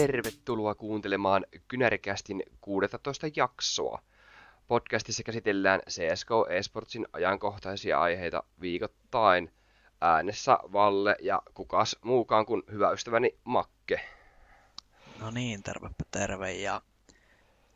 [0.00, 4.02] Tervetuloa kuuntelemaan Kynärikästin 16 jaksoa.
[4.68, 9.52] Podcastissa käsitellään CSGO Esportsin ajankohtaisia aiheita viikoittain.
[10.00, 14.00] Äänessä Valle ja kukas muukaan kuin hyvä ystäväni Makke.
[15.18, 16.52] No niin, tervepä terve.
[16.52, 16.82] Ja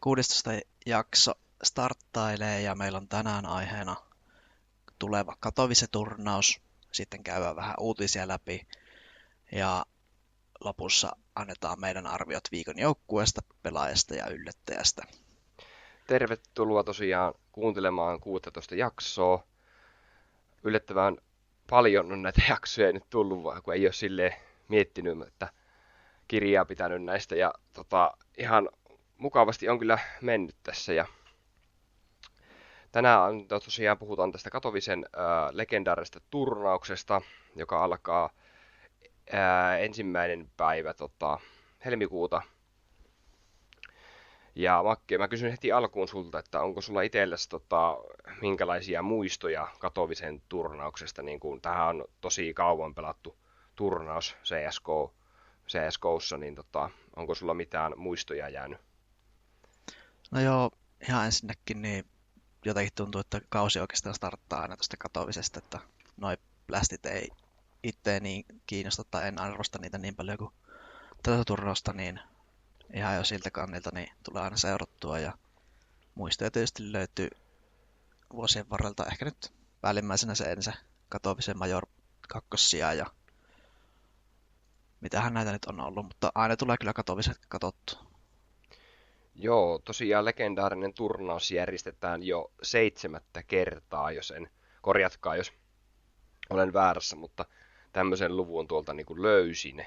[0.00, 0.50] 16
[0.86, 3.96] jakso starttailee ja meillä on tänään aiheena
[4.98, 6.60] tuleva Katowice-turnaus.
[6.92, 8.66] Sitten käydään vähän uutisia läpi
[9.52, 9.86] ja
[10.60, 15.02] lopussa annetaan meidän arviot viikon joukkueesta, pelaajasta ja yllättäjästä.
[16.06, 19.44] Tervetuloa tosiaan kuuntelemaan 16 jaksoa.
[20.64, 21.18] Yllättävän
[21.70, 25.48] paljon on näitä jaksoja nyt tullut, vaan kun ei ole sille miettinyt, että
[26.28, 27.36] kirjaa pitänyt näistä.
[27.36, 28.68] Ja tota, ihan
[29.18, 30.92] mukavasti on kyllä mennyt tässä.
[30.92, 31.06] Ja
[32.92, 35.22] tänään tosiaan puhutaan tästä Katovisen äh,
[35.52, 37.22] legendaarista turnauksesta,
[37.56, 38.30] joka alkaa
[39.32, 41.38] ää, ensimmäinen päivä tota,
[41.84, 42.42] helmikuuta.
[44.54, 47.98] Ja Makke, mä kysyn heti alkuun sulta, että onko sulla itsellesi tota,
[48.40, 53.36] minkälaisia muistoja Katovisen turnauksesta, niin kuin tähän on tosi kauan pelattu
[53.76, 55.14] turnaus CSGO,
[55.68, 58.78] CSGOssa, niin tota, onko sulla mitään muistoja jäänyt?
[60.30, 60.70] No joo,
[61.08, 62.04] ihan ensinnäkin niin
[62.64, 65.78] jotenkin tuntuu, että kausi oikeastaan starttaa aina tuosta katovisesta, että
[66.16, 67.28] noi plästit ei
[67.84, 70.52] itse niin kiinnosta tai en arvosta niitä niin paljon kuin
[71.22, 72.20] tätä turnausta, niin
[72.94, 75.32] ihan jo siltä kannilta niin tulee aina seurattua ja
[76.14, 77.28] muistoja tietysti löytyy
[78.32, 79.06] vuosien varrelta.
[79.06, 80.74] Ehkä nyt päällimmäisenä se ensin
[81.08, 81.86] Katovisen Major
[82.28, 83.06] kakkosia ja
[85.00, 87.98] mitähän näitä nyt on ollut, mutta aina tulee kyllä Katoviset katottu.
[89.34, 94.50] Joo, tosiaan legendaarinen turnaus järjestetään jo seitsemättä kertaa, jos en
[94.82, 95.52] korjatkaa, jos
[96.50, 97.44] olen väärässä, mutta
[97.94, 99.86] tämmöisen luvun tuolta niin kuin löysin.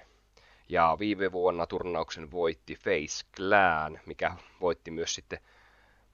[0.70, 5.40] Ja viime vuonna turnauksen voitti Face Clan, mikä voitti myös sitten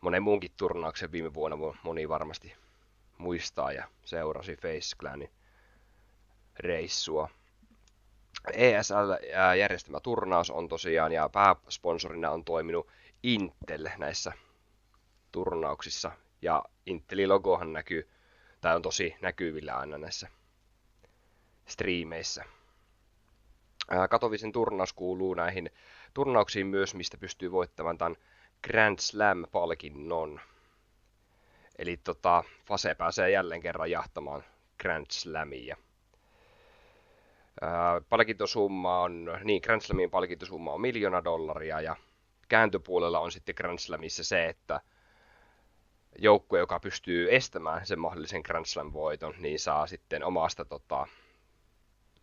[0.01, 2.55] monen muunkin turnauksen viime vuonna, moni varmasti
[3.17, 5.29] muistaa ja seurasi Face Clanin
[6.59, 7.29] reissua.
[8.53, 12.87] ESL-järjestämä turnaus on tosiaan, ja pääsponsorina on toiminut
[13.23, 14.33] Intel näissä
[15.31, 16.11] turnauksissa.
[16.41, 18.09] Ja Intelin logohan näkyy,
[18.61, 20.29] tai on tosi näkyvillä aina näissä
[21.65, 22.45] striimeissä.
[24.09, 25.69] Katovisen turnaus kuuluu näihin
[26.13, 28.15] turnauksiin myös, mistä pystyy voittamaan tämän
[28.63, 30.39] Grand Slam-palkinnon.
[31.77, 34.43] Eli tota, Fase pääsee jälleen kerran jahtamaan
[34.79, 35.77] Grand Slamia.
[38.09, 41.95] palkintosumma on, niin Grand Slamin palkintosumma on miljoona dollaria ja
[42.49, 44.81] kääntöpuolella on sitten Grand Slamissa se, että
[46.19, 51.07] joukkue, joka pystyy estämään sen mahdollisen Grand Slam voiton, niin saa sitten omasta tota,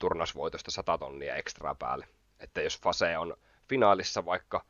[0.00, 2.08] turnausvoitosta 100 tonnia ekstra päälle.
[2.40, 3.36] Että jos Fase on
[3.68, 4.64] finaalissa vaikka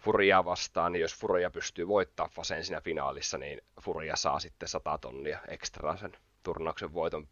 [0.00, 4.98] Furia vastaan, niin jos Furia pystyy voittaa Faseen siinä finaalissa, niin Furia saa sitten 100
[4.98, 7.28] tonnia ekstra sen turnauksen voiton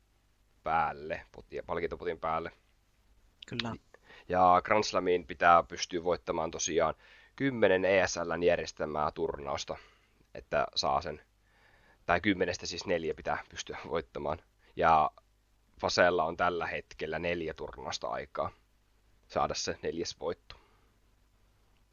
[0.62, 1.26] päälle,
[1.66, 2.52] palkintopotin päälle.
[3.48, 3.74] Kyllä.
[4.28, 6.94] Ja Grand Slamiin pitää pystyä voittamaan tosiaan
[7.36, 9.76] 10 ESLn järjestämää turnausta,
[10.34, 11.22] että saa sen,
[12.06, 14.38] tai kymmenestä siis neljä pitää pystyä voittamaan.
[14.76, 15.10] Ja
[15.80, 18.50] Fasella on tällä hetkellä neljä turnausta aikaa
[19.28, 20.56] saada se neljäs voitto.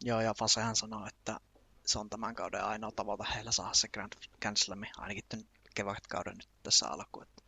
[0.03, 1.39] Joo, ja Fasehan sanoo, että
[1.85, 5.45] se on tämän kauden ainoa tavoite heillä saada se Grand, Grand Slam, ainakin tämän
[5.75, 7.23] kevätkauden nyt tässä alkuun.
[7.23, 7.43] Että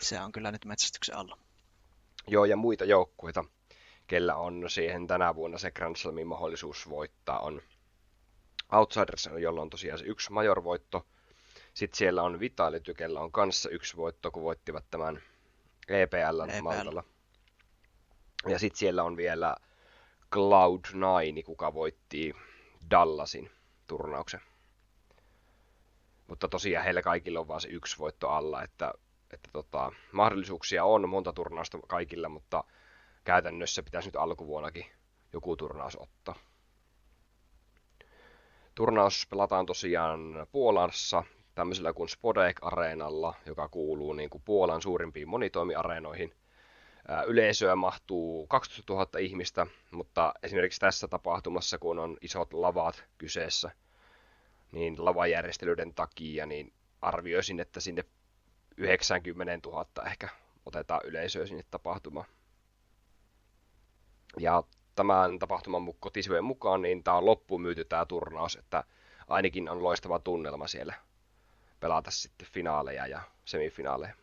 [0.00, 1.38] se on kyllä nyt metsästyksen alla.
[2.26, 3.44] Joo, ja muita joukkueita,
[4.06, 7.62] kellä on siihen tänä vuonna se Grand Slamin mahdollisuus voittaa, on
[8.72, 11.06] Outsiders, jolla on tosiaan se yksi major-voitto,
[11.76, 15.22] sitten siellä on Vitali Tykellä on kanssa yksi voitto, kun voittivat tämän
[15.88, 16.62] EPL, EPL.
[16.62, 17.04] Maltalla.
[18.48, 19.56] Ja sitten siellä on vielä
[20.36, 22.34] Cloud9, kuka voitti
[22.90, 23.50] Dallasin
[23.86, 24.40] turnauksen.
[26.26, 28.92] Mutta tosiaan heillä kaikilla on vain se yksi voitto alla, että,
[29.30, 32.64] että tota, mahdollisuuksia on monta turnausta kaikilla, mutta
[33.24, 34.86] käytännössä pitäisi nyt alkuvuonnakin
[35.32, 36.34] joku turnaus ottaa.
[38.74, 41.24] Turnaus pelataan tosiaan Puolassa
[41.56, 46.34] tämmöisellä kuin Spodek-areenalla, joka kuuluu niin kuin Puolan suurimpiin monitoimiareenoihin.
[47.26, 53.70] Yleisöä mahtuu 12 000 ihmistä, mutta esimerkiksi tässä tapahtumassa, kun on isot lavat kyseessä,
[54.72, 56.72] niin lavajärjestelyiden takia, niin
[57.02, 58.04] arvioisin, että sinne
[58.76, 60.28] 90 000 ehkä
[60.66, 62.26] otetaan yleisöä sinne tapahtumaan.
[64.40, 64.62] Ja
[64.94, 68.84] tämän tapahtuman kotisivujen mukaan, niin tämä on loppumyyty tämä turnaus, että
[69.28, 71.05] ainakin on loistava tunnelma siellä
[71.80, 74.14] pelata sitten finaaleja ja semifinaaleja.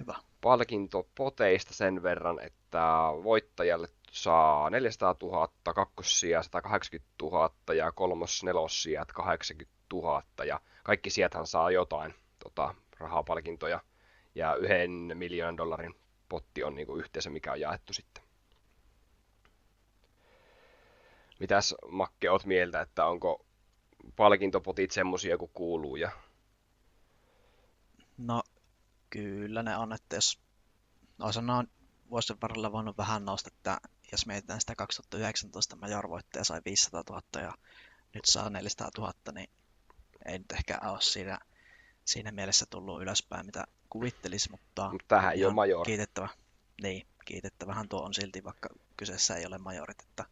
[0.00, 0.14] Hyvä.
[0.40, 2.80] palkintopoteista sen verran, että
[3.24, 11.46] voittajalle saa 400 000, kakkossija 180 000 ja kolmos nelossijat 80 000 ja kaikki sieltähän
[11.46, 13.80] saa jotain tota, rahapalkintoja
[14.34, 15.94] ja yhden miljoonan dollarin
[16.28, 18.24] potti on niin kuin yhteensä, mikä on jaettu sitten.
[21.40, 23.44] Mitäs Makke, oot mieltä, että onko
[24.16, 25.96] palkintopotit semmosia kuin kuuluu?
[25.96, 26.10] Ja...
[28.18, 28.42] No,
[29.10, 30.38] kyllä ne on, että jos
[31.20, 31.64] osana
[32.10, 33.78] vuosien varrella voinut vähän nousta, että
[34.12, 37.52] jos mietitään sitä 2019 Major voittaja sai 500 000 ja
[38.14, 39.50] nyt saa 400 000, niin
[40.26, 41.38] ei nyt ehkä ole siinä,
[42.04, 45.86] siinä mielessä tullut ylöspäin, mitä kuvittelisi, mutta Mut tähän ei ole Major.
[45.86, 46.28] kiitettävä.
[46.82, 50.24] Niin, kiitettävähän tuo on silti, vaikka kyseessä ei ole majorit, että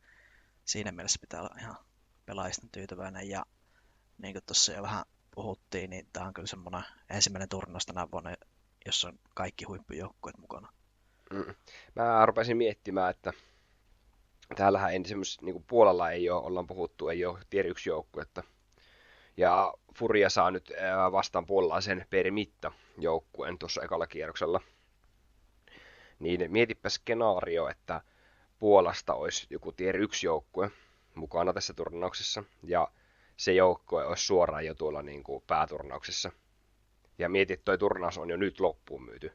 [0.64, 1.76] siinä mielessä pitää olla ihan
[2.26, 3.46] pelaajista tyytyväinen ja
[4.22, 5.04] niin kuin tuossa jo vähän
[5.34, 8.34] puhuttiin, niin tämä on kyllä semmoinen ensimmäinen turnaus tänä vuonna,
[8.86, 10.72] jossa on kaikki huippujoukkueet mukana.
[11.30, 11.54] Mm.
[11.94, 13.32] Mä rupesin miettimään, että
[14.56, 18.42] täällähän ei niin Puolalla ei ole, ollaan puhuttu, ei ole tier 1 joukkuetta.
[19.36, 20.72] Ja Furia saa nyt
[21.12, 24.60] vastaan puolellaan sen Permitta joukkueen tuossa ekalla kierroksella.
[26.18, 28.00] Niin mietipä skenaario, että
[28.58, 30.70] Puolasta olisi joku tier 1 joukkue
[31.14, 32.44] mukana tässä turnauksessa.
[32.62, 32.88] Ja
[33.42, 36.32] se joukkue olisi suoraan jo tuolla niin kuin pääturnauksessa.
[37.18, 39.32] Ja mietit, että toi turnaus on jo nyt loppuun myyty.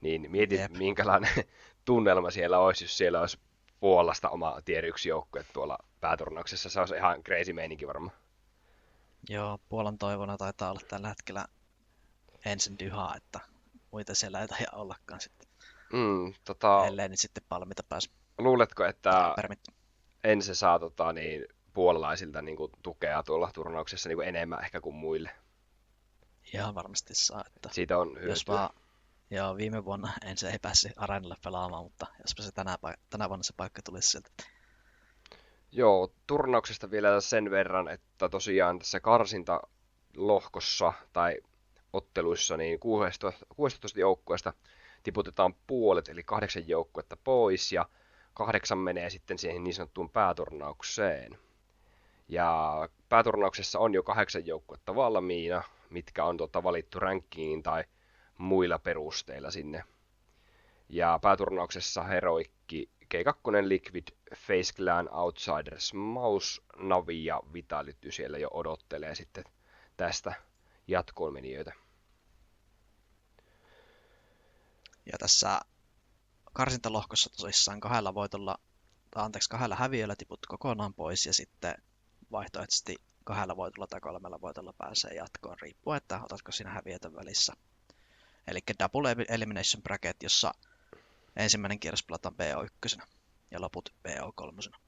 [0.00, 0.72] Niin mietit, Jep.
[0.72, 1.30] minkälainen
[1.84, 3.38] tunnelma siellä olisi, jos siellä olisi
[3.80, 6.70] Puolasta oma tier 1 joukkue tuolla pääturnauksessa.
[6.70, 8.16] Se olisi ihan crazy meininki varmaan.
[9.28, 11.44] Joo, Puolan toivona taitaa olla tällä hetkellä
[12.44, 13.40] ensin dyhaa, että
[13.90, 15.48] muita siellä ei taida ollakaan sitten.
[15.92, 16.86] Mm, tota...
[16.86, 18.10] Ellei nyt sitten palmita pääs.
[18.38, 19.34] Luuletko, että
[20.24, 21.46] ensin saa tota, niin,
[21.78, 25.30] puolalaisilta niin kuin, tukea tuolla turnauksessa niin kuin enemmän ehkä kuin muille?
[26.54, 27.44] Ihan varmasti saa.
[27.56, 28.30] Että Siitä on hyötyä.
[28.30, 28.70] Jos vaan,
[29.30, 32.78] joo, viime vuonna en se ei päässyt areenalle pelaamaan, mutta jospa se tänä,
[33.10, 34.30] tänä vuonna se paikka tulisi sieltä.
[35.72, 39.60] Joo, turnauksesta vielä sen verran, että tosiaan tässä karsinta
[40.16, 41.36] lohkossa tai
[41.92, 44.52] otteluissa niin 16, 16 joukkueesta
[45.02, 47.88] tiputetaan puolet, eli kahdeksan joukkuetta pois, ja
[48.34, 51.38] kahdeksan menee sitten siihen niin sanottuun pääturnaukseen.
[52.28, 57.84] Ja pääturnauksessa on jo kahdeksan joukkuetta valmiina, mitkä on tuota valittu rankkiin tai
[58.38, 59.84] muilla perusteilla sinne.
[60.88, 69.14] Ja pääturnauksessa Heroikki, G2, Liquid, Face Clan, Outsiders, Mouse, Navi ja Vitality siellä jo odottelee
[69.14, 69.44] sitten
[69.96, 70.34] tästä
[70.88, 71.72] jatkoon menijöitä.
[75.12, 75.60] Ja tässä
[76.52, 78.58] karsintalohkossa tosissaan kahdella voitolla,
[79.10, 81.74] tai anteeksi, kahdella häviöllä tiput kokonaan pois ja sitten
[82.32, 87.52] vaihtoehtoisesti kahdella voitolla tai kolmella voitolla pääsee jatkoon, riippuen, että otatko siinä häviötä välissä.
[88.48, 90.52] Eli Double Elimination Bracket, jossa
[91.36, 93.02] ensimmäinen kierros pelataan BO1
[93.50, 94.78] ja loput BO3.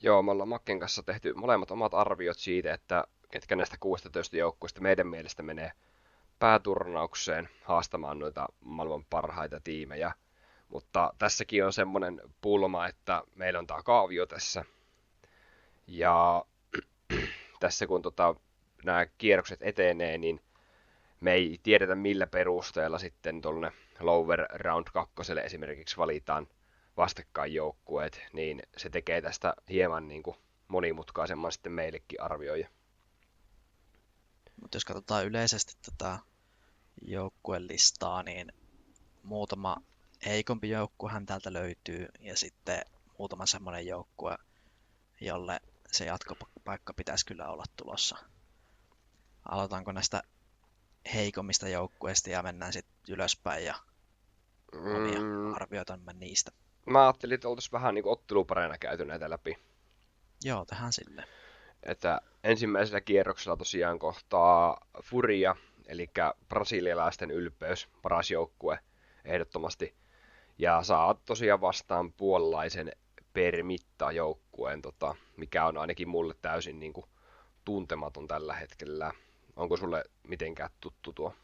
[0.00, 4.80] Joo, me ollaan Makken kanssa tehty molemmat omat arviot siitä, että ketkä näistä 16 joukkueista
[4.80, 5.72] meidän mielestä menee
[6.38, 10.12] pääturnaukseen haastamaan noita maailman parhaita tiimejä.
[10.68, 14.64] Mutta tässäkin on semmoinen pulma, että meillä on tämä kaavio tässä.
[15.86, 16.44] Ja
[17.60, 18.34] tässä kun tota,
[18.84, 20.40] nämä kierrokset etenee, niin
[21.20, 26.48] me ei tiedetä millä perusteella sitten tuollainen lower round kakkoselle esimerkiksi valitaan
[26.96, 30.36] vastakkainjoukkueet, niin se tekee tästä hieman niin kuin
[30.68, 32.68] monimutkaisemman sitten meillekin arvioija.
[34.62, 36.18] Mutta jos katsotaan yleisesti tätä
[37.02, 38.52] joukkuelistaa, niin
[39.22, 39.76] muutama
[40.26, 42.82] heikompi joukkuehan täältä löytyy ja sitten
[43.18, 44.36] muutama semmoinen joukkue,
[45.20, 45.60] jolle
[45.92, 48.16] se jatkopaikka pitäisi kyllä olla tulossa.
[49.48, 50.22] Aloitaanko näistä
[51.14, 53.74] heikommista joukkueista ja mennään sitten ylöspäin ja
[54.72, 55.54] omia mm.
[55.54, 56.50] arvioitamme niistä.
[56.86, 59.58] Mä ajattelin, että oltaisiin vähän niin ottelupareina käyty näitä läpi.
[60.44, 61.24] Joo, tähän sille.
[61.82, 65.56] Että ensimmäisellä kierroksella tosiaan kohtaa Furia,
[65.86, 66.10] eli
[66.48, 68.78] brasilialaisten ylpeys, paras joukkue
[69.24, 69.94] ehdottomasti.
[70.58, 72.92] Ja saa tosiaan vastaan puolalaisen
[73.32, 77.06] permitta joukkueen, tota, mikä on ainakin mulle täysin niin kuin,
[77.64, 79.12] tuntematon tällä hetkellä.
[79.56, 81.34] Onko sulle mitenkään tuttu tuo?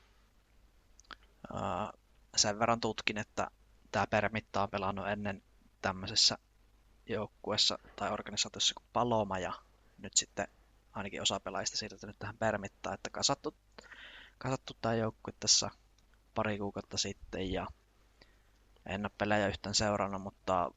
[1.54, 2.00] Uh,
[2.36, 3.50] sen verran tutkin, että
[3.92, 5.42] tämä Permitta on pelannut ennen
[5.82, 6.38] tämmöisessä
[7.06, 9.52] joukkuessa tai organisaatiossa kuin Paloma ja
[9.98, 10.48] nyt sitten
[10.92, 13.54] ainakin osa pelaajista siirtynyt tähän Permittaan, että kasattu,
[14.38, 15.70] kasattu tämä joukkue tässä
[16.34, 17.66] pari kuukautta sitten ja
[18.86, 20.70] en ole pelejä yhtään seurannut, mutta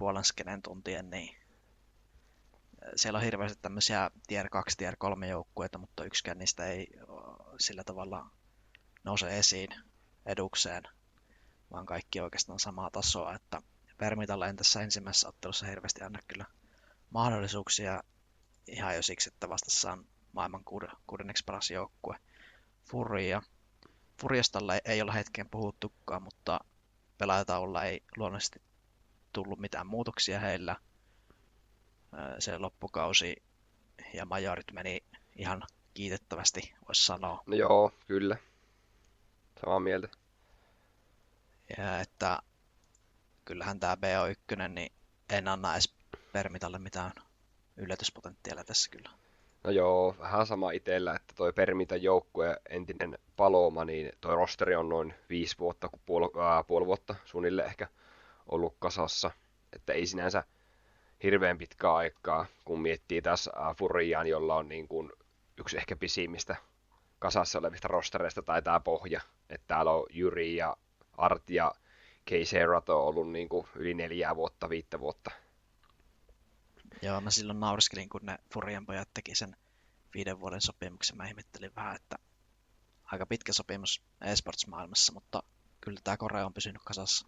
[0.00, 1.36] puolen skenen tuntien, niin
[2.96, 6.86] siellä on hirveästi tämmöisiä tier 2, tier 3 joukkueita, mutta yksikään niistä ei
[7.58, 8.30] sillä tavalla
[9.04, 9.68] nouse esiin
[10.26, 10.82] edukseen.
[11.72, 13.62] vaan kaikki oikeastaan samaa tasoa, että
[13.98, 16.44] Permitalle en tässä ensimmäisessä ottelussa hirveästi anna kyllä
[17.10, 18.02] mahdollisuuksia
[18.66, 20.64] ihan jo siksi, että vastassa on maailman
[21.06, 22.16] kuudenneksi paras joukkue
[22.90, 23.42] Furia.
[24.20, 26.60] Furjastalla ei ole hetken puhuttukaan, mutta
[27.18, 28.62] pelaajataululla ei luonnollisesti
[29.32, 30.76] tullut mitään muutoksia heillä.
[32.38, 33.42] Se loppukausi
[34.14, 35.04] ja majorit meni
[35.36, 35.62] ihan
[35.94, 37.42] kiitettävästi, voisi sanoa.
[37.46, 38.36] No joo, kyllä.
[39.60, 40.08] Samaa mieltä.
[41.78, 42.42] Ja että
[43.44, 44.92] kyllähän tämä BO1, niin
[45.30, 45.94] en anna edes
[46.32, 47.12] Permitalle mitään
[47.76, 49.10] yllätyspotentiaalia tässä kyllä.
[49.64, 54.88] No joo, vähän sama itsellä, että toi Permita joukkue, entinen Paloma, niin toi rosteri on
[54.88, 57.88] noin viisi vuotta, kuin puoli, ää, puoli vuotta suunnilleen ehkä
[58.50, 59.30] ollut kasassa.
[59.72, 60.44] Että ei sinänsä
[61.22, 65.12] hirveän pitkää aikaa, kun miettii tässä Furiaan, jolla on niin kuin
[65.58, 66.56] yksi ehkä pisimmistä
[67.18, 69.20] kasassa olevista rostereista tai tämä pohja.
[69.50, 70.76] Että täällä on Juri ja
[71.16, 71.72] Art ja
[72.30, 75.30] Casey Rato on ollut niin kuin yli neljää vuotta, viittä vuotta.
[77.02, 79.56] Joo, mä silloin nauriskelin, kun ne Furian pojat teki sen
[80.14, 81.16] viiden vuoden sopimuksen.
[81.16, 82.16] Mä ihmettelin vähän, että
[83.04, 85.42] aika pitkä sopimus esports-maailmassa, mutta
[85.80, 87.26] kyllä tämä Korea on pysynyt kasassa.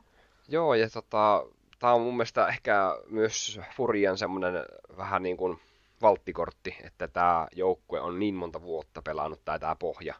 [0.48, 1.46] Joo, ja tota,
[1.78, 4.54] tämä on mun mielestä ehkä myös Furian semmoinen
[4.96, 5.60] vähän niin kuin
[6.02, 10.14] valttikortti, että tämä joukkue on niin monta vuotta pelannut tai tämä pohja,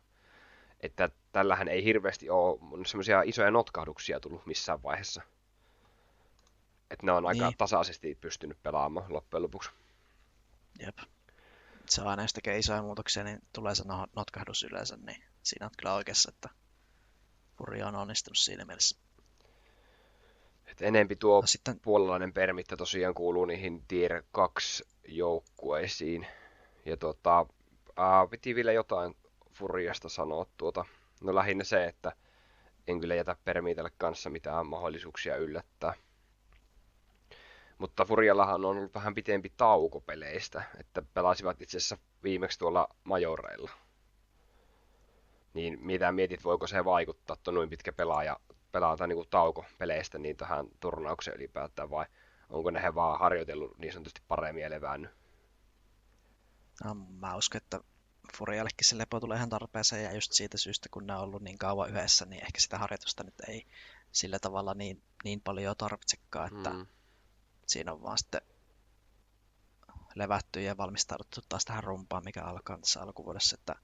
[0.81, 5.23] että tällähän ei hirveästi ole semmoisia isoja notkahduksia tullut missään vaiheessa.
[6.91, 7.59] Että ne on aika niin.
[7.59, 9.71] tasaisesti pystynyt pelaamaan loppujen lopuksi.
[10.79, 10.99] Jep.
[11.87, 13.85] Se on aina, jos tekee isoja muutoksia, niin tulee se
[14.17, 16.49] notkahdus yleensä, niin siinä on kyllä oikeassa, että
[17.59, 19.02] Furia on onnistunut siinä mielessä.
[20.73, 21.81] Et enempi tuo no, sitten...
[21.81, 26.27] puolalainen permitta tosiaan kuuluu niihin tier 2 joukkueisiin.
[26.85, 27.47] Ja tota,
[27.97, 29.17] ää, piti vielä jotain
[29.53, 30.85] Furiasta sanoa tuota.
[31.23, 32.13] No lähinnä se, että
[32.87, 35.95] en kyllä jätä Permitelle kanssa mitään mahdollisuuksia yllättää.
[37.79, 43.71] Mutta Furiallahan on ollut vähän pitempi tauko peleistä, että pelasivat itse asiassa viimeksi tuolla majoreilla.
[45.55, 48.37] Niin mitä mietit, voiko se vaikuttaa, että noin pitkä pelaaja
[48.73, 52.07] pelata niin kuin tauko peleistä niin tähän turnaukseen ylipäätään, vai
[52.51, 55.11] onko ne he vaan harjoitellut niin sanotusti paremmin ja levännyt?
[56.85, 57.81] No, mä uskon, että
[58.37, 61.59] Furiallekin se lepo tulee ihan tarpeeseen ja just siitä syystä, kun ne on ollut niin
[61.59, 63.67] kauan yhdessä, niin ehkä sitä harjoitusta nyt ei
[64.13, 66.87] sillä tavalla niin, niin paljon tarvitsekaan, että mm.
[67.67, 68.41] siinä on vaan sitten
[70.15, 73.75] levätty ja valmistauduttu taas tähän rumpaan, mikä alkaa tässä alkuvuodessa, että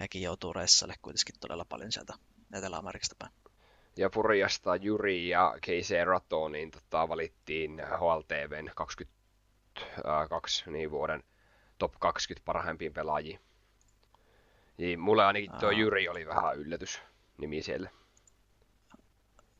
[0.00, 2.14] hekin joutuu reissalle kuitenkin todella paljon sieltä
[2.52, 3.32] Etelä-Amerikasta päin.
[3.98, 11.22] Ja Furiasta Juri ja Casey Rato niin tota, valittiin HLTVn 22 niin vuoden
[11.78, 13.40] top 20 parhaimpiin pelaajiin.
[14.76, 17.00] Niin mulle ainakin tuo Juri oli vähän yllätys
[17.38, 17.90] nimi siellä.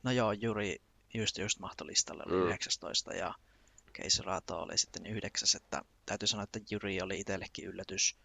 [0.02, 0.82] No joo, Juri
[1.14, 2.46] just just mahtoi listalle, oli mm.
[2.46, 3.34] 19 ja
[3.92, 8.16] Case Rato oli sitten 9, että täytyy sanoa, että Juri oli itsellekin yllätys.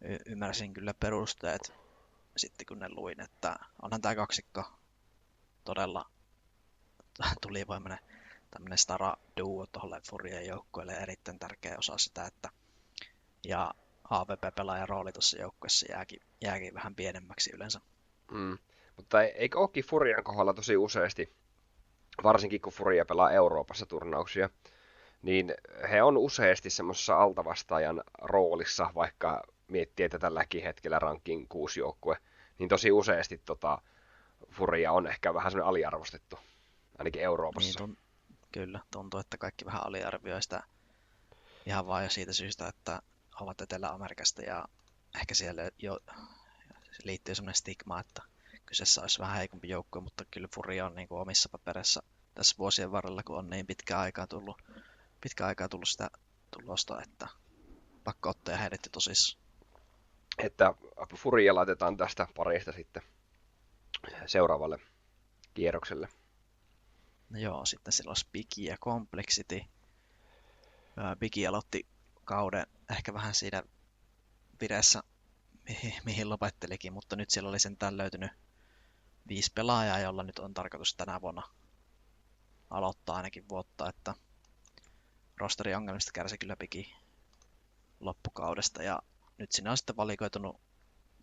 [0.00, 1.72] Y- ymmärsin kyllä perusteet
[2.36, 4.79] sitten kun ne luin, että onhan tämä kaksikko
[5.64, 6.04] todella
[7.42, 7.98] tulivoimainen
[8.50, 12.48] tämmöinen stara duo tuolle Furien joukkueelle erittäin tärkeä osa sitä, että
[13.44, 13.74] ja
[14.10, 17.80] AVP-pelaajan rooli tuossa joukkueessa jääkin, jääkin vähän pienemmäksi yleensä.
[18.30, 18.58] Mm.
[18.96, 21.32] Mutta eikö olekin Furian kohdalla tosi useasti,
[22.22, 24.50] varsinkin kun Furia pelaa Euroopassa turnauksia,
[25.22, 25.54] niin
[25.90, 32.16] he on useasti semmoisessa altavastaajan roolissa, vaikka miettii, että tälläkin hetkellä rankin kuusi joukkue,
[32.58, 33.78] niin tosi useasti tota,
[34.50, 36.38] Furia on ehkä vähän semmoinen aliarvostettu,
[36.98, 37.86] ainakin Euroopassa.
[37.86, 37.98] Niin, tun-
[38.52, 40.62] kyllä, tuntuu, että kaikki vähän aliarvioi sitä
[41.66, 43.02] ihan vain jo siitä syystä, että
[43.40, 44.64] ovat Etelä-Amerikasta ja
[45.20, 45.98] ehkä siellä jo
[47.04, 48.22] liittyy semmoinen stigma, että
[48.66, 52.02] kyseessä olisi vähän heikompi joukkue, mutta kyllä Furia on niin kuin omissa paperissa
[52.34, 54.62] tässä vuosien varrella, kun on niin pitkä aikaa tullut,
[55.20, 56.10] pitkä aikaa tullut sitä
[56.50, 57.28] tulosta, että
[58.04, 59.44] pakko ottaa heidät jo tosissaan.
[60.38, 60.74] Että
[61.16, 63.02] Furia laitetaan tästä parista sitten
[64.26, 64.78] seuraavalle
[65.54, 66.08] kierrokselle.
[67.30, 69.60] No joo, sitten sillä olisi Bigi ja Complexity.
[71.18, 71.86] Bigi aloitti
[72.24, 73.62] kauden ehkä vähän siinä
[74.60, 75.02] vireessä,
[75.68, 78.30] mihin, mihin lopettelikin, mutta nyt siellä oli sentään löytynyt
[79.28, 81.42] viisi pelaajaa, jolla nyt on tarkoitus tänä vuonna
[82.70, 84.14] aloittaa ainakin vuotta, että
[85.36, 86.94] rosteri ongelmista kärsi kyllä Bigi
[88.00, 89.02] loppukaudesta ja
[89.38, 90.60] nyt sinne on sitten valikoitunut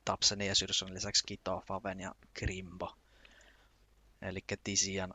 [0.07, 2.95] Tapseni ja Syrson lisäksi Kito, Faven ja Grimbo.
[4.21, 5.13] Eli Tisian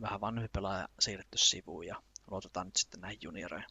[0.00, 3.68] vähän vanhempi pelaaja siirretty sivuun ja luotetaan nyt sitten näihin junioreihin.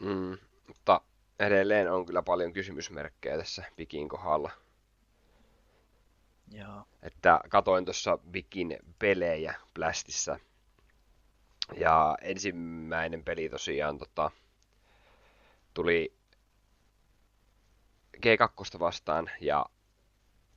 [0.00, 1.00] Mm, mutta
[1.38, 4.50] edelleen on kyllä paljon kysymysmerkkejä tässä Pikin kohdalla.
[6.50, 6.84] Joo.
[7.02, 10.38] Että katoin tuossa Vikin pelejä Blastissa.
[11.76, 14.30] Ja ensimmäinen peli tosiaan tota,
[15.74, 16.21] tuli
[18.16, 19.66] G2 vastaan ja,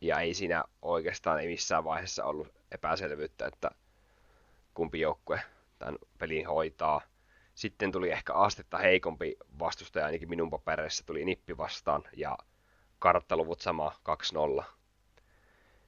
[0.02, 3.72] ja ei siinä oikeastaan ei missään vaiheessa ollut epäselvyyttä, että
[4.74, 5.42] kumpi joukkue
[5.80, 7.02] tämän pelin hoitaa.
[7.56, 12.38] Sitten tuli ehkä astetta heikompi vastustaja, ainakin minun papereissa tuli nippi vastaan ja
[13.00, 13.92] karttaluvut sama
[14.60, 14.64] 2-0.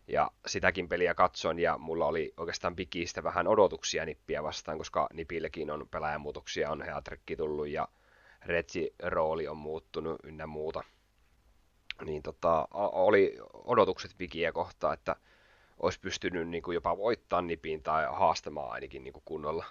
[0.08, 5.72] Ja sitäkin peliä katson ja mulla oli oikeastaan Bigistä vähän odotuksia nippiä vastaan, koska nipillekin
[5.72, 7.88] on pelaajamuutoksia, on Heatrikki tullut ja
[8.46, 10.84] Retsi rooli on muuttunut ynnä muuta.
[12.06, 15.16] Niin tota, oli odotukset Bigiä kohtaan, että
[15.80, 19.66] olisi pystynyt niin kuin jopa voittaa nipin tai haastamaan ainakin niin kuin kunnolla.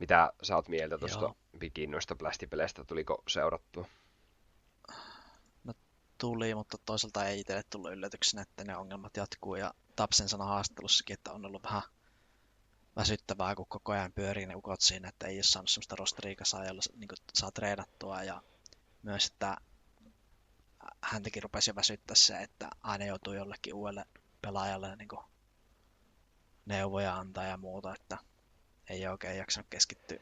[0.00, 2.84] Mitä sä oot mieltä tuosta Bigin noista plastipeleistä?
[2.84, 3.86] Tuliko seurattua?
[5.64, 5.74] No
[6.18, 9.54] tuli, mutta toisaalta ei itselle tullut yllätyksenä, että ne ongelmat jatkuu.
[9.54, 11.82] Ja Tapsen sanoi haastattelussakin, että on ollut vähän
[12.96, 16.80] väsyttävää, kun koko ajan pyörii ne ukot siinä, että ei ole saanut sellaista rosteriikasaa, jolla
[16.96, 18.22] niin saa treenattua.
[18.22, 18.42] Ja
[19.06, 19.56] myös, että
[21.02, 24.04] häntäkin rupesi väsyttää se, että aina joutuu jollekin uudelle
[24.42, 25.24] pelaajalle niin kuin
[26.66, 28.18] neuvoja antaa ja muuta, että
[28.88, 30.18] ei oikein jaksanut keskittyä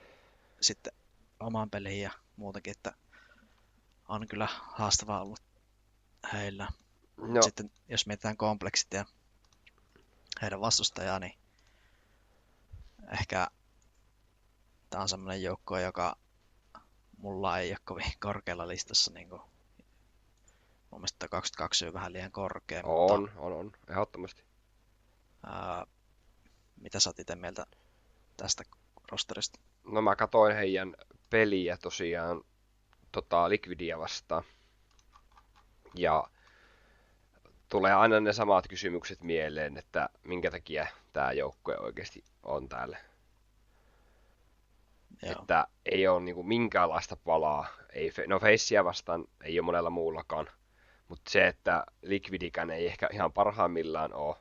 [0.61, 0.93] sitten
[1.41, 2.93] omaan peliin ja muutakin, että
[4.09, 5.43] on kyllä haastavaa ollut
[6.33, 6.69] heillä.
[7.17, 7.43] No.
[7.43, 9.05] Sitten jos mietitään kompleksit ja
[10.43, 11.39] heidän vastustajaa, niin
[13.13, 13.49] ehkä
[14.91, 16.17] tämä on semmoinen joukko, joka
[17.19, 19.43] mulla ei ole kovin korkealla listassa niin kuin
[20.95, 22.81] Mun mielestä 22 on vähän liian korkea.
[22.85, 24.45] On, mutta, on, on, ehdottomasti.
[25.47, 25.87] Ää,
[26.81, 27.67] mitä sä oot itse mieltä
[28.37, 28.65] tästä
[29.11, 29.61] rosterista?
[29.85, 30.95] No mä katoin heidän
[31.31, 32.45] peliä tosiaan
[33.13, 34.45] tota, Liquidia vastaan.
[35.95, 36.25] Ja
[37.69, 42.99] tulee aina ne samat kysymykset mieleen, että minkä takia tämä joukkue oikeasti on täällä.
[45.23, 45.33] Joo.
[45.41, 47.67] Että ei ole niinku minkäänlaista palaa.
[47.93, 50.49] Ei, no Facea vastaan ei ole monella muullakaan.
[51.09, 54.37] Mutta se, että Liquidikään ei ehkä ihan parhaimmillaan ole,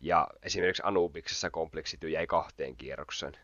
[0.00, 3.36] ja esimerkiksi Anubiksessa kompleksity jäi kahteen kierrokseen,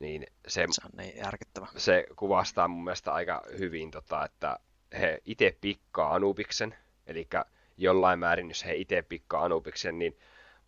[0.00, 1.66] niin se, se on niin järkyttävä.
[1.76, 4.58] Se kuvastaa mun mielestä aika hyvin, tota, että
[4.98, 6.74] he itse pikkaa Anubiksen,
[7.06, 7.28] eli
[7.76, 10.18] jollain määrin, jos he itse pikkaa Anubiksen, niin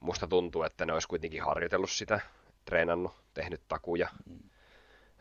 [0.00, 2.20] musta tuntuu, että ne olisi kuitenkin harjoitellut sitä,
[2.68, 4.08] treenannut, tehnyt takuja.
[4.26, 4.50] Mm.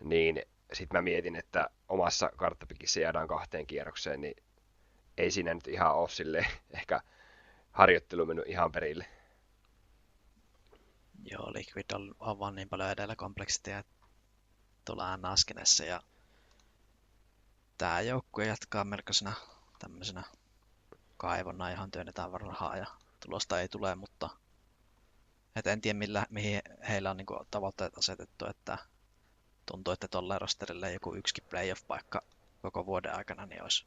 [0.01, 0.41] Niin
[0.73, 4.43] sitten mä mietin, että omassa karttapikissä jäädään kahteen kierrokseen, niin
[5.17, 7.01] ei siinä nyt ihan ole sille ehkä
[7.71, 9.05] harjoittelu mennyt ihan perille.
[11.31, 13.83] Joo, Liquid on, on vaan niin paljon edellä kompleksiteja
[14.86, 16.01] tuolla Naskenessa ja
[17.77, 19.33] tämä joukkue jatkaa melkoisena
[19.79, 20.23] tämmöisenä
[21.17, 22.86] kaivona, johon työnnetään rahaa ja
[23.25, 24.29] tulosta ei tule, mutta
[25.57, 28.77] et en tiedä millä, mihin heillä on niinku tavoitteet asetettu, että
[29.65, 32.21] tuntuu, että tuolla rosterille joku yksi playoff-paikka
[32.61, 33.85] koko vuoden aikana niin olisi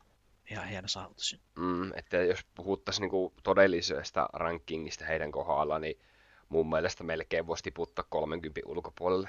[0.50, 1.40] ihan hieno saavutus.
[1.56, 6.00] Mm, että jos puhuttaisiin niinku todellisesta rankingista heidän kohdalla, niin
[6.48, 9.28] mun mielestä melkein voisi tiputtaa 30 ulkopuolelle.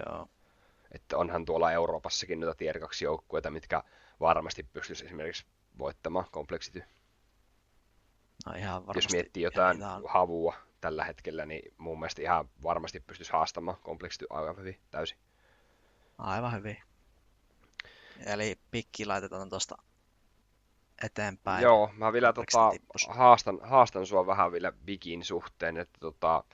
[0.00, 0.28] Joo.
[0.92, 3.82] Että onhan tuolla Euroopassakin noita tier 2 joukkueita, mitkä
[4.20, 5.46] varmasti pystyisi esimerkiksi
[5.78, 6.84] voittamaan Complexity.
[8.46, 8.98] No ihan varmasti.
[8.98, 9.78] Jos miettii jotain
[10.08, 10.54] havua
[10.84, 15.18] tällä hetkellä, niin mun mielestä ihan varmasti pystyisi haastamaan Complexity aivan hyvin täysin.
[16.18, 16.76] Aivan hyvin.
[18.26, 19.76] Eli pikki laitetaan tuosta
[21.04, 21.62] eteenpäin.
[21.62, 22.70] Joo, mä vielä tota,
[23.08, 26.44] haastan, haastan sua vähän vielä Bigin suhteen, että tota,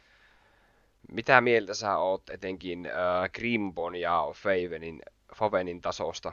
[1.12, 5.02] mitä mieltä sä oot etenkin äh, Grimbon ja Favenin,
[5.36, 6.32] Favenin tasosta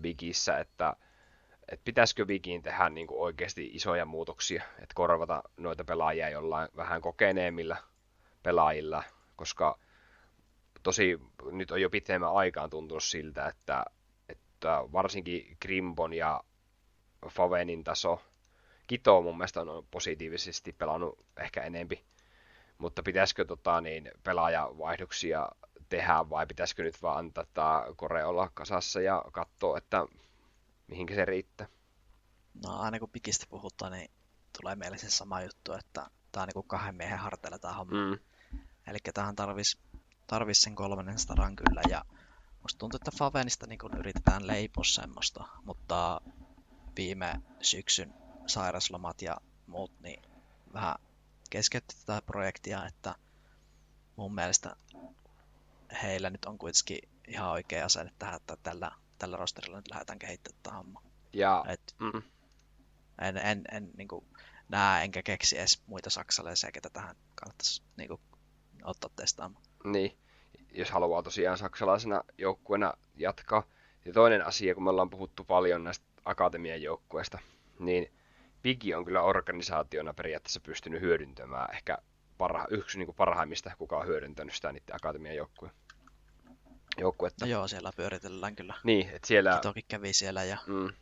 [0.00, 0.96] Bigissä, että
[1.68, 7.02] et pitäisikö Bigin tehdä niin kuin oikeasti isoja muutoksia, että korvata noita pelaajia jollain vähän
[7.02, 7.76] kokeneemmilla
[8.42, 9.04] pelaajilla,
[9.36, 9.78] koska
[10.82, 11.20] tosi
[11.52, 13.84] nyt on jo pitemmän aikaan tuntunut siltä, että
[14.64, 16.44] että varsinkin Grimbon ja
[17.28, 18.22] Favenin taso.
[18.86, 22.04] Kito mun mielestä on positiivisesti pelannut ehkä enempi.
[22.78, 25.48] Mutta pitäisikö tota, niin, pelaajavaihdoksia
[25.88, 30.06] tehdä vai pitäisikö nyt vaan antaa tämä kore olla kasassa ja katsoa, että
[30.86, 31.68] mihinkä se riittää?
[32.64, 34.10] No aina kun pikistä puhutaan, niin
[34.60, 37.92] tulee mieleen se sama juttu, että tämä on niin kuin kahden miehen harteilla tämä homma.
[37.92, 38.18] Mm.
[38.86, 39.78] Eli tähän tarvisi
[40.26, 42.04] tarvis sen kolmannen staran kyllä ja
[42.64, 46.20] Musta tuntuu, että Favenista niin yritetään leipoa semmoista, mutta
[46.96, 48.14] viime syksyn
[48.46, 50.22] sairaslomat ja muut, niin
[50.72, 50.94] vähän
[51.50, 53.14] keskeytti tätä projektia, että
[54.16, 54.76] mun mielestä
[56.02, 60.60] heillä nyt on kuitenkin ihan oikea asenne tähän, että tällä, tällä rosterilla nyt lähdetään kehittämään
[60.62, 61.02] tätä hommaa.
[61.32, 62.22] Ja, Et, mm.
[63.22, 64.24] En, en, en niin kuin,
[64.68, 68.20] näe enkä keksi edes muita saksalaisia, ketä tähän kannattaisi niin kuin,
[68.84, 69.64] ottaa testaamaan.
[69.84, 70.18] Niin,
[70.72, 73.62] jos haluaa tosiaan saksalaisena joukkueena jatkaa.
[74.04, 77.38] Ja toinen asia, kun me ollaan puhuttu paljon näistä akatemian joukkueista,
[77.78, 78.12] niin
[78.62, 81.98] Pigi on kyllä organisaationa periaatteessa pystynyt hyödyntämään ehkä
[82.38, 85.70] parha, yksi niin kuin parhaimmista, kuka on hyödyntänyt sitä niiden akatemian joukkue.
[86.98, 87.44] Joukkuetta.
[87.44, 88.74] No joo, siellä pyöritellään kyllä.
[88.84, 89.58] Niin, että siellä...
[89.62, 90.58] Toki kävi siellä ja...
[90.66, 90.92] Mm,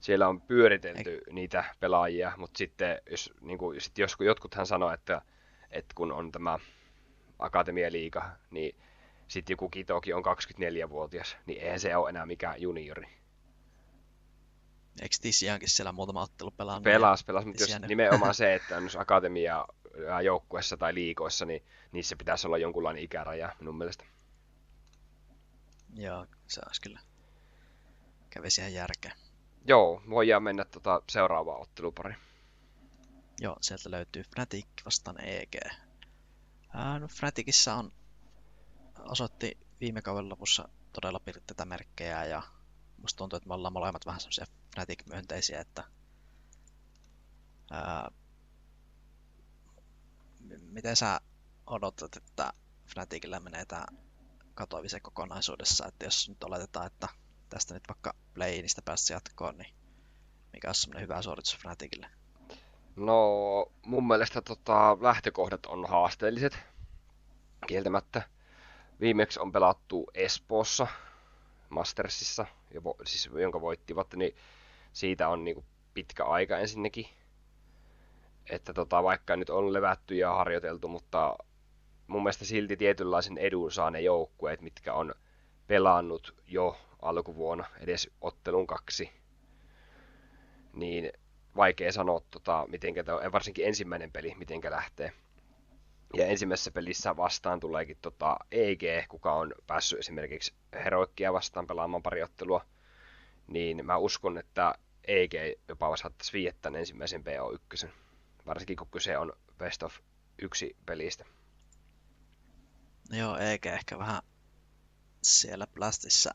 [0.00, 1.32] siellä on pyöritelty Eik...
[1.32, 5.22] niitä pelaajia, mutta sitten jos, niin kuin, sit jos, jotkuthan sanoo, että,
[5.70, 6.58] että kun on tämä
[7.38, 8.76] akatemialiiga, niin
[9.28, 13.06] sitten joku Kitoki on 24-vuotias, niin eihän se ole enää mikään juniori.
[15.02, 16.84] Eikö Tissiankin siellä muutama ottelu pelannut?
[16.84, 19.66] Pelas, pelas, mutta jos nimenomaan se, että on akatemia
[20.24, 21.62] joukkuessa tai liikoissa, niin
[21.92, 24.04] niissä pitäisi olla jonkunlainen ikäraja minun mielestä.
[25.94, 27.00] Joo, se olisi kyllä.
[28.30, 29.16] Kävisi ihan järkeä.
[29.66, 32.16] Joo, voidaan mennä tota seuraavaan ottelupariin.
[33.40, 35.56] Joo, sieltä löytyy Fnatic vastaan EG.
[36.74, 37.92] Ää, no Fnaticissa on
[38.98, 42.42] osoitti viime kauden lopussa todella pirteitä merkkejä ja
[42.96, 45.84] musta tuntuu, että me ollaan molemmat vähän semmoisia Fnatic-myönteisiä, että
[47.70, 48.10] ää,
[50.60, 51.20] miten sä
[51.66, 52.52] odotat, että
[52.86, 53.86] Fnaticillä menee tämä
[54.60, 57.08] katoavisen kokonaisuudessa, että jos nyt oletetaan, että
[57.48, 59.74] tästä nyt vaikka play-inistä päästä jatkoon, niin
[60.52, 62.06] mikä on semmoinen hyvä suoritus Fnaticille?
[62.96, 63.18] No,
[63.82, 66.58] mun mielestä tota, lähtökohdat on haasteelliset,
[67.66, 68.22] kieltämättä.
[69.00, 70.86] Viimeksi on pelattu Espoossa,
[71.68, 72.46] Mastersissa,
[73.04, 74.36] siis, jonka voittivat, niin
[74.92, 77.06] siitä on niin kuin pitkä aika ensinnäkin.
[78.50, 81.36] Että tota, vaikka nyt on levätty ja harjoiteltu, mutta
[82.10, 85.14] mun mielestä silti tietynlaisen edun saa ne joukkueet, mitkä on
[85.66, 89.10] pelannut jo alkuvuonna edes ottelun kaksi.
[90.72, 91.12] Niin
[91.56, 95.12] vaikea sanoa, tota, mitenkä, varsinkin ensimmäinen peli, mitenkä lähtee.
[96.14, 102.22] Ja ensimmäisessä pelissä vastaan tuleekin tota EG, kuka on päässyt esimerkiksi Heroikkia vastaan pelaamaan pari
[102.22, 102.64] ottelua.
[103.46, 104.74] Niin mä uskon, että
[105.06, 105.34] EG
[105.68, 107.88] jopa saattaisi viittää ensimmäisen PO1.
[108.46, 109.96] Varsinkin kun kyse on best of
[110.42, 111.24] yksi pelistä.
[113.10, 114.22] Joo, EG ehkä vähän
[115.22, 116.34] siellä Blastissa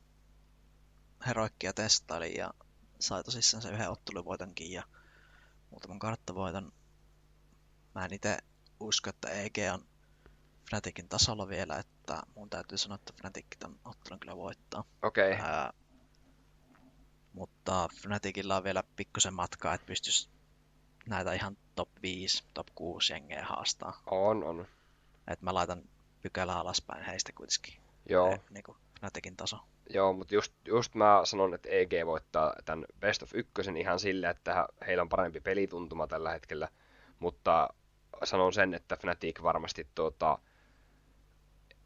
[1.28, 2.54] Heroikkia testaili ja
[3.00, 4.84] sai tosissaan se yhden otteluvoitonkin ja
[5.70, 6.72] muutaman karttavoiton.
[7.96, 8.38] Mä en itse
[8.80, 9.88] usko, että EG on
[10.70, 14.84] Fnaticin tasolla vielä, että mun täytyy sanoa, että Fnatic tämän ottelun kyllä voittaa.
[15.02, 15.34] Okei.
[15.34, 15.72] Okay.
[17.34, 20.30] mutta Fnaticilla on vielä pikkusen matkaa, että pystyisi
[21.06, 24.02] näitä ihan top 5, top 6 jengeä haastaa.
[24.06, 24.68] On, on.
[25.28, 25.84] Et mä laitan
[26.26, 27.74] pykälä alaspäin heistä kuitenkin.
[28.10, 28.32] Joo.
[28.32, 29.60] He, niin kuin Fnaticin taso.
[29.90, 34.30] Joo, mutta just, just mä sanon, että EG voittaa tämän Best of ykkösen ihan sille,
[34.30, 36.68] että heillä on parempi pelituntuma tällä hetkellä,
[37.20, 37.70] mutta
[38.24, 40.40] sanon sen, että Fnatic varmasti tuota,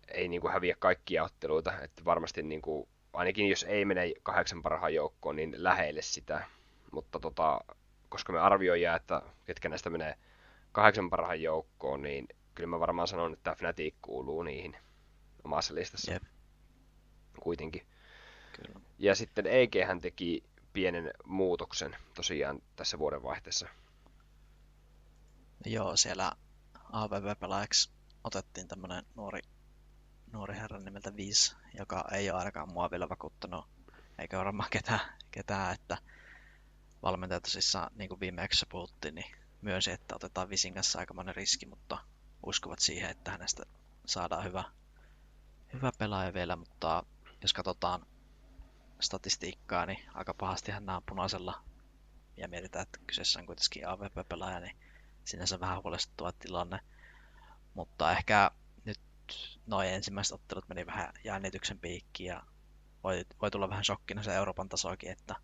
[0.07, 4.61] ei niin kuin häviä kaikkia otteluita, että varmasti niin kuin, ainakin jos ei mene kahdeksan
[4.61, 6.43] parhaan joukkoon, niin lähelle sitä,
[6.91, 7.59] mutta tota,
[8.09, 10.15] koska me arvioidaan, että ketkä näistä menee
[10.71, 12.27] kahdeksan parhaan joukkoon, niin
[12.59, 14.77] kyllä mä varmaan sanon, että Fnatic kuuluu niihin
[15.43, 16.11] omassa listassa.
[16.11, 16.23] Jep.
[17.39, 17.87] Kuitenkin.
[18.55, 18.79] Kyllä.
[18.97, 20.43] Ja sitten EG hän teki
[20.73, 23.67] pienen muutoksen tosiaan tässä vuoden vaihteessa.
[25.65, 26.31] Joo, siellä
[26.91, 27.91] AVV-pelaajaksi
[28.23, 29.41] otettiin tämmönen nuori,
[30.33, 33.65] nuori herra nimeltä Viz, joka ei ole ainakaan mua vielä vakuuttanut,
[34.17, 35.97] eikä varmaan ketään, ketään että
[37.01, 41.97] valmentaja tosissaan, niin kuin viimeksi puhuttiin, niin myönsi, että otetaan Visin kanssa aikamoinen riski, mutta
[42.45, 43.63] uskovat siihen, että hänestä
[44.05, 44.63] saadaan hyvä,
[45.73, 47.03] hyvä pelaaja vielä, mutta
[47.41, 48.05] jos katsotaan
[48.99, 51.63] statistiikkaa, niin aika pahasti hän on punaisella
[52.37, 54.75] ja mietitään, että kyseessä on kuitenkin AVP-pelaaja, niin
[55.25, 56.79] sinänsä vähän huolestuttava tilanne.
[57.73, 58.51] Mutta ehkä
[58.85, 58.99] nyt
[59.65, 62.43] noin ensimmäiset ottelut meni vähän jännityksen piikkiin ja
[63.03, 65.35] voi, voi tulla vähän shokkina se Euroopan tasoakin, että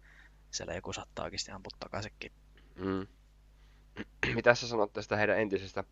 [0.51, 2.31] siellä joku saattaa oikeasti ampua takaisinkin.
[2.75, 3.07] Mm.
[4.35, 5.83] Mitä sä sanot tästä heidän entisestä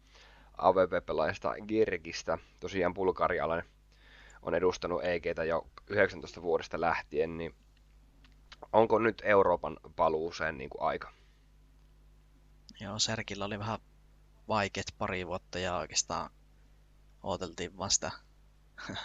[0.57, 2.37] AVP-pelaajasta Girgistä?
[2.59, 3.69] Tosiaan bulgarialainen
[4.41, 7.55] on edustanut EGtä jo 19 vuodesta lähtien, niin
[8.73, 11.11] onko nyt Euroopan paluuseen niin kuin aika?
[12.79, 13.79] Joo, Serkillä oli vähän
[14.47, 16.29] vaikeat pari vuotta ja oikeastaan
[17.23, 18.11] odoteltiin vasta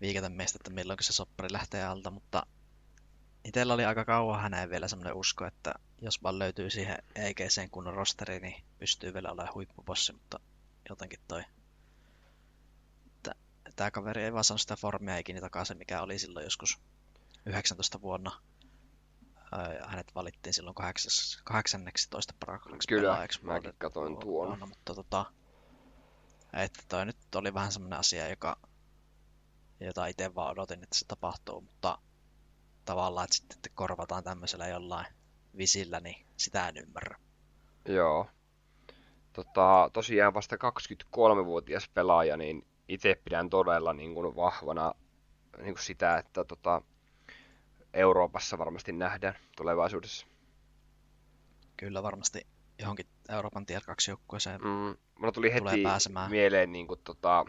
[0.00, 2.46] viikaten meistä, että milloin se soppari lähtee alta, mutta
[3.44, 7.94] itsellä oli aika kauan häneen vielä semmoinen usko, että jos vaan löytyy siihen EGC kunnon
[7.94, 10.40] rosteri, niin pystyy vielä olemaan huippupossi, mutta
[10.88, 11.44] jotenkin toi
[13.76, 16.78] tämä kaveri ei vaan saanut sitä formia ikinä takaisin, mikä oli silloin joskus
[17.46, 18.40] 19 vuonna
[19.86, 20.74] hänet valittiin silloin
[21.44, 24.48] 18 parhaaksi Kyllä, mäkin katoin tuon.
[24.48, 25.26] Vuonna, mutta tota,
[26.52, 28.56] että toi nyt oli vähän semmoinen asia, joka,
[29.80, 31.98] jota itse vaan odotin, että se tapahtuu, mutta
[32.84, 35.06] tavallaan, että sitten että korvataan tämmöisellä jollain
[35.58, 37.18] visillä, niin sitä en ymmärrä.
[37.88, 38.26] Joo.
[39.32, 44.94] Tota, tosiaan vasta 23-vuotias pelaaja, niin itse pidän todella niin kuin vahvana
[45.58, 46.82] niin kuin sitä, että tota,
[47.94, 50.26] Euroopassa varmasti nähdään tulevaisuudessa.
[51.76, 52.46] Kyllä varmasti
[52.78, 56.30] johonkin Euroopan tier 2 joukkueeseen mm, Mulla tuli heti pääsemään.
[56.30, 57.44] mieleen niin kuin, tota,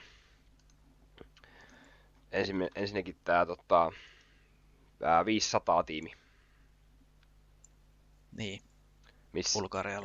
[2.31, 3.91] ensin, ensinnäkin tämä tota,
[5.25, 6.11] 500 tiimi.
[8.31, 8.61] Niin,
[9.33, 9.57] Miss.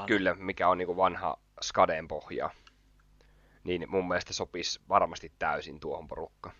[0.07, 2.51] Kyllä, mikä on niin kuin vanha Skadeen pohja.
[3.65, 6.57] Niin mun mielestä sopisi varmasti täysin tuohon porukkaan.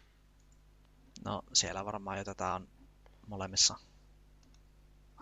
[1.25, 2.69] No siellä varmaan jo tätä on
[3.27, 3.75] molemmissa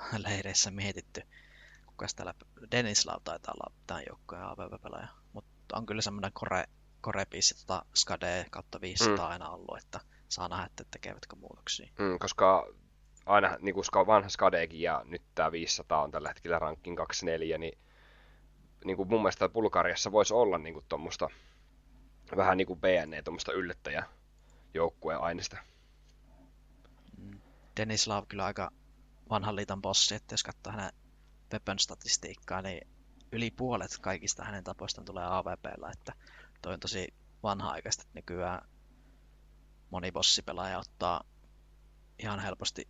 [0.26, 1.22] leireissä mietitty.
[1.86, 2.34] Kukas täällä,
[2.70, 5.08] Denislav taitaa olla tämän joukkojen AVP-pelaaja.
[5.32, 6.64] Mutta on kyllä semmoinen kore,
[7.00, 9.32] korepiisi tota Skade kautta 500 mm.
[9.32, 11.88] aina ollut, että saa nähdä, että tekevätkö muutoksia.
[11.98, 12.66] Mm, koska
[13.26, 17.78] aina niin kuin vanha Skadeekin ja nyt tämä 500 on tällä hetkellä rankin 24, niin,
[18.84, 21.28] niin kuin mun mielestä Bulgariassa voisi olla niin kuin tuommoista
[22.36, 24.04] vähän niin kuin BNE, tuommoista yllättäjä
[24.74, 25.56] joukkueen aineesta.
[27.76, 28.70] Denislav kyllä aika
[29.30, 30.92] vanhan liiton bossi, että jos katsoo hänen
[31.52, 32.88] Weapon statistiikkaa, niin
[33.32, 36.12] yli puolet kaikista hänen tapoistaan tulee AVPllä, että
[36.62, 38.68] toi on tosi vanha-aikaista, että nykyään
[39.90, 41.24] moni bossipelaaja ottaa
[42.18, 42.88] ihan helposti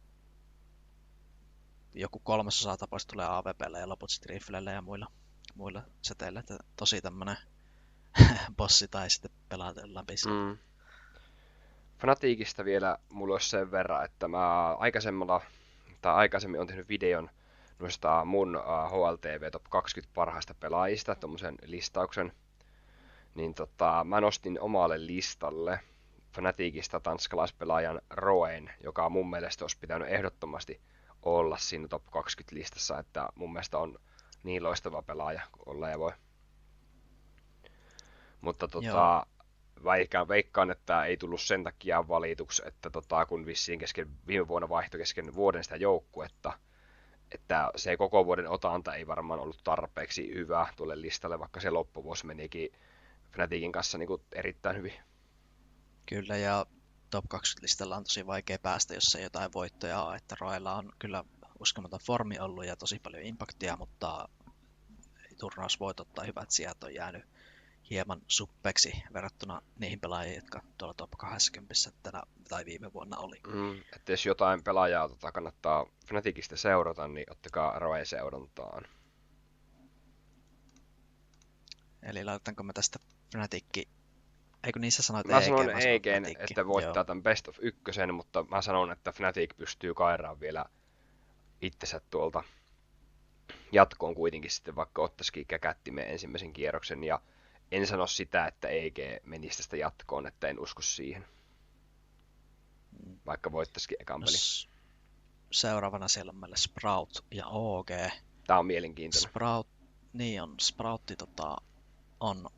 [1.94, 5.06] joku kolmasosa tapoista tulee AVPllä ja loput sitten rifleillä ja muilla,
[5.54, 7.36] muilla seteillä, että tosi tämmönen
[8.56, 10.14] bossi tai sitten pelata läpi.
[10.26, 10.58] Mm.
[11.98, 15.40] Fnaticista vielä mulla olisi sen verran, että mä aikaisemmalla,
[16.00, 17.30] tai aikaisemmin on tehnyt videon
[17.78, 22.32] noista mun HLTV Top 20 parhaista pelaajista, tuommoisen listauksen.
[23.34, 25.80] Niin tota, mä nostin omalle listalle
[26.34, 30.80] Fnaticista tanskalaispelaajan Roen, joka mun mielestä olisi pitänyt ehdottomasti
[31.24, 33.98] olla siinä top 20 listassa, että mun mielestä on
[34.42, 36.12] niin loistava pelaaja olla ja voi.
[38.40, 39.26] Mutta tota,
[39.84, 44.68] vaikka veikkaan, että ei tullut sen takia valituksi, että tota, kun vissiin kesken, viime vuonna
[44.68, 46.58] vaihtoi kesken vuoden sitä joukkuetta,
[47.32, 52.26] että se koko vuoden otanta ei varmaan ollut tarpeeksi hyvä tuolle listalle, vaikka se loppuvuosi
[52.26, 52.72] menikin
[53.32, 54.94] Fnaticin kanssa niin kuin erittäin hyvin.
[56.06, 56.66] Kyllä, ja
[57.14, 60.92] top 20 listalla on tosi vaikea päästä, jos ei jotain voittoja ole, että Roella on
[60.98, 61.24] kyllä
[61.60, 64.28] uskomaton formi ollut ja tosi paljon impaktia, mutta
[65.38, 67.24] turnausvoitot tai hyvät sijat on jäänyt
[67.90, 73.40] hieman suppeksi verrattuna niihin pelaajiin, jotka tuolla top 20 tänä, tai viime vuonna oli.
[73.46, 78.84] Mm, että jos jotain pelaajaa tota, kannattaa Fnaticista seurata, niin ottakaa Roe seurantaan.
[82.02, 82.98] Eli laitetanko me tästä
[83.32, 83.88] Fnatic
[84.66, 86.06] Eikö niissä sanoit Mä sanon EG,
[86.38, 87.04] että voittaa Joo.
[87.04, 90.64] tämän Best of ykkösen, mutta mä sanon, että Fnatic pystyy kairaan vielä
[91.60, 92.44] itsensä tuolta
[93.72, 97.04] jatkoon kuitenkin sitten, vaikka ottaisikin käkättimen ensimmäisen kierroksen.
[97.04, 97.20] Ja
[97.72, 101.24] en sano sitä, että EG menisi tästä jatkoon, että en usko siihen.
[103.26, 104.36] Vaikka voittaisikin ekan peli.
[105.50, 107.90] Seuraavana siellä on meille Sprout ja OG.
[108.46, 109.30] Tää on mielenkiintoinen.
[109.30, 109.66] Sprout,
[110.12, 110.54] niin on.
[110.60, 111.56] Sproutti tota,
[112.20, 112.50] on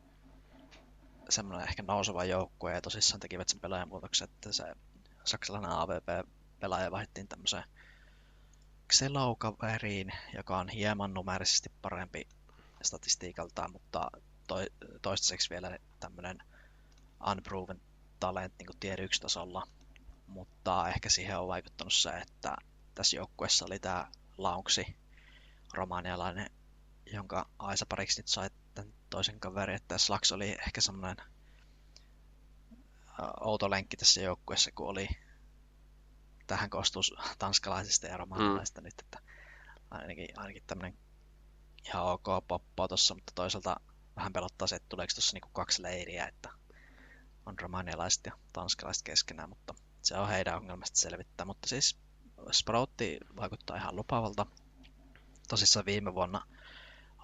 [1.31, 4.65] semmoinen ehkä nouseva joukkue ja tosissaan tekivät sen pelaajamuutoksen, että se
[5.25, 7.65] saksalainen AVP-pelaaja vaihdettiin tämmöiseen
[8.93, 12.29] Xelau-kaveriin, joka on hieman numerisesti parempi
[12.83, 14.11] statistiikaltaan, mutta
[14.47, 14.67] toi,
[15.03, 16.39] toistaiseksi vielä tämmöinen
[17.31, 17.81] unproven
[18.21, 19.67] talent niin kuin tier 1 tasolla,
[20.27, 22.57] mutta ehkä siihen on vaikuttanut se, että
[22.95, 24.97] tässä joukkueessa oli tämä Launksi,
[25.75, 26.51] romanialainen,
[27.13, 31.17] jonka Aisa pariksi nyt sai tämän toisen kaverin, että Slax oli ehkä semmoinen
[33.41, 35.09] outo lenkki tässä joukkueessa, kun oli
[36.47, 37.03] tähän koostuu
[37.39, 38.85] tanskalaisista ja romanialaisista mm.
[38.85, 39.19] nyt, että
[39.91, 40.99] ainakin, ainakin tämmöinen
[41.87, 43.81] ihan ok poppo tuossa, mutta toisaalta
[44.17, 46.51] vähän pelottaa se, että tuleeko tuossa niinku kaksi leiriä, että
[47.47, 51.47] on romanialaiset ja tanskalaiset keskenään, mutta se on heidän ongelmasta selvittää.
[51.47, 51.99] Mutta siis
[52.53, 54.47] Sproutti vaikuttaa ihan lupavalta.
[55.49, 56.47] Tosissaan viime vuonna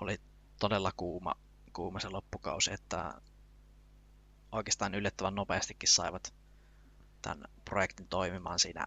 [0.00, 0.20] oli
[0.62, 1.34] todella kuuma,
[1.72, 3.20] kuuma se loppukausi, että
[4.52, 6.34] oikeastaan yllättävän nopeastikin saivat
[7.22, 8.86] tämän projektin toimimaan siinä.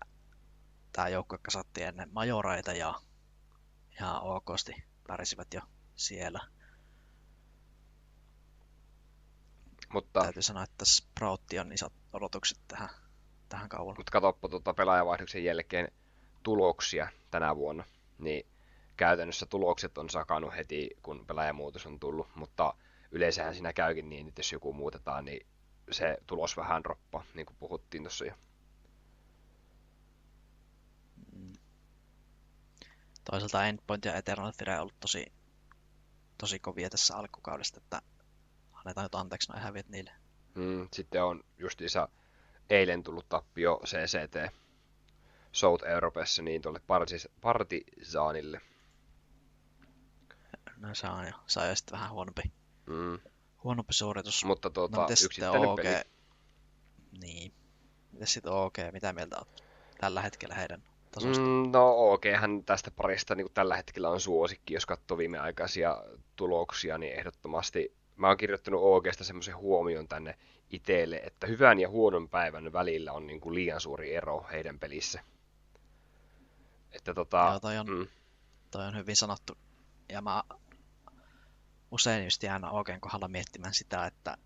[0.92, 3.02] Tämä joukkue kasattiin ennen majoraita ja
[3.92, 4.74] ihan okosti
[5.08, 5.62] pärisivät jo
[5.96, 6.40] siellä.
[9.94, 12.90] Mutta, Täytyy sanoa, että Sproutti on isot odotukset tähän,
[13.50, 13.96] tähän kauan.
[13.98, 15.92] Mutta katsoppa tuota pelaajavaihdoksen jälkeen
[16.44, 17.84] tuloksia tänä vuonna.
[18.18, 18.55] niin
[18.98, 22.74] käytännössä tulokset on sakannut heti, kun pelaajamuutos on tullut, mutta
[23.12, 25.48] yleensähän siinä käykin niin, että jos joku muutetaan, niin
[25.92, 28.34] se tulos vähän droppaa, niin kuin puhuttiin tuossa jo.
[33.32, 35.26] Toisaalta Endpoint ja Eternal Fire on ollut tosi,
[36.38, 38.02] tosi kovia tässä alkukaudesta, että
[38.74, 40.12] annetaan nyt anteeksi noin häviät niille.
[40.56, 42.10] Mm, sitten on justiinsa
[42.70, 44.56] eilen tullut tappio CCT
[45.52, 46.82] South Euroopassa niin tuolle
[47.42, 48.62] Partisaanille.
[50.78, 51.26] No se on on
[51.70, 52.42] jo sitten vähän huonompi,
[52.86, 53.20] mm.
[53.64, 54.46] huonompi suoritus.
[54.46, 55.76] Mutta tuota, no, yksittäinen OG...
[55.76, 56.02] peli.
[57.22, 57.54] Niin.
[58.12, 59.64] Mitäs sitten OG, mitä mieltä olet
[60.00, 61.44] tällä hetkellä heidän tasosta?
[61.44, 66.04] Mm, no OG hän tästä parista niin tällä hetkellä on suosikki, jos katsoo viimeaikaisia
[66.36, 70.38] tuloksia, niin ehdottomasti mä oon kirjoittanut OGsta semmoisen huomion tänne
[70.70, 75.24] itselle, että hyvän ja huonon päivän välillä on niin kuin liian suuri ero heidän pelissä.
[76.92, 78.08] Että tota, Joo, toi on, mm.
[78.72, 79.58] toi on hyvin sanottu.
[80.10, 80.44] Ja mä
[81.96, 84.38] usein just jään oikein kohdalla miettimään sitä, että,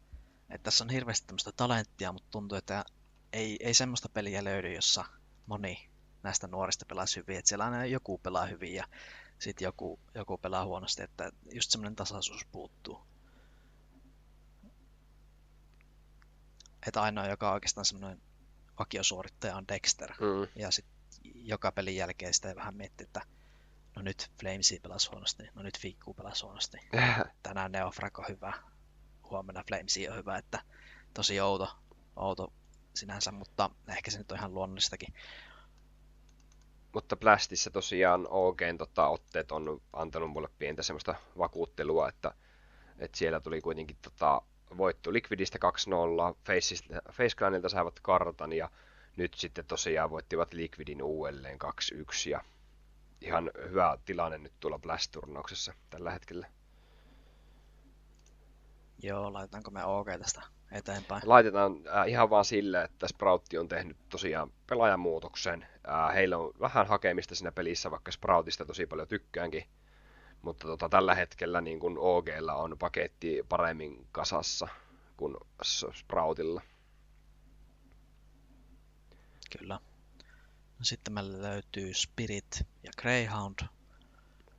[0.50, 2.86] että tässä on hirveästi tämmöistä talenttia, mutta tuntuu, että
[3.34, 5.06] ei, ei semmoista peliä löydy, jossa
[5.46, 5.90] moni
[6.24, 7.38] näistä nuorista pelaa hyvin.
[7.38, 8.88] Että siellä aina joku pelaa hyvin ja
[9.40, 13.02] sitten joku, joku pelaa huonosti, että just semmoinen tasaisuus puuttuu.
[16.88, 18.22] Että ainoa, joka on oikeastaan semmoinen
[18.80, 20.12] vakiosuorittaja on Dexter.
[20.12, 20.48] Mm.
[20.56, 23.22] Ja sitten joka pelin jälkeen sitä vähän miettii, että
[23.96, 26.78] no nyt Flamesi pelasi huonosti, no nyt Fikku pelasi huonosti.
[27.44, 28.54] Tänään Neofrag on hyvä,
[29.30, 30.60] huomenna Flamesi on hyvä, että
[31.14, 31.70] tosi outo,
[32.16, 32.54] outo
[32.96, 35.14] sinänsä, mutta ehkä se nyt on ihan luonnollistakin.
[36.94, 42.34] Mutta Blastissa tosiaan OG tota, otteet on antanut mulle pientä semmoista vakuuttelua, että,
[43.00, 44.42] että siellä tuli kuitenkin tota,
[44.78, 45.60] voitto Liquidistä
[46.32, 48.70] 2-0, Faceclanilta saivat kartan ja
[49.16, 52.44] nyt sitten tosiaan voittivat Liquidin uudelleen 2-1 ja
[53.22, 56.48] ihan hyvä tilanne nyt tuolla Blast-turnauksessa tällä hetkellä.
[59.04, 61.22] Joo, laitetaanko me OK tästä eteenpäin?
[61.26, 65.68] Laitetaan äh, ihan vaan sille, että Sproutti on tehnyt tosiaan pelaajamuutoksen.
[65.90, 69.64] Äh, heillä on vähän hakemista siinä pelissä, vaikka Sproutista tosi paljon tykkäänkin.
[70.42, 74.68] Mutta tota, tällä hetkellä niin kun OGlla on paketti paremmin kasassa
[75.18, 75.38] kuin
[75.94, 76.62] Sproutilla.
[79.58, 79.80] Kyllä.
[80.80, 83.60] No sitten meillä löytyy Spirit ja Greyhound.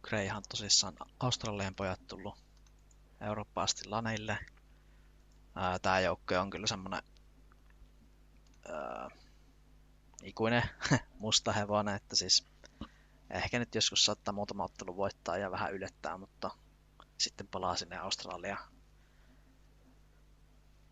[0.03, 2.35] Greyhound tosissaan Australian pojat tullut
[3.21, 4.39] Eurooppa asti laneille.
[5.83, 7.03] Tämä joukko on kyllä semmoinen
[10.23, 10.63] ikuinen
[11.19, 12.47] musta hevonen, että siis
[13.31, 16.51] ehkä nyt joskus saattaa muutama ottelu voittaa ja vähän ylettää, mutta
[17.19, 18.73] sitten palaa sinne Australiaan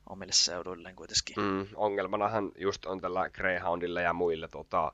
[0.09, 1.37] omille seuduilleen kuitenkin.
[1.37, 4.93] Mm, ongelmanahan just on tällä Greyhoundilla ja muilla tota,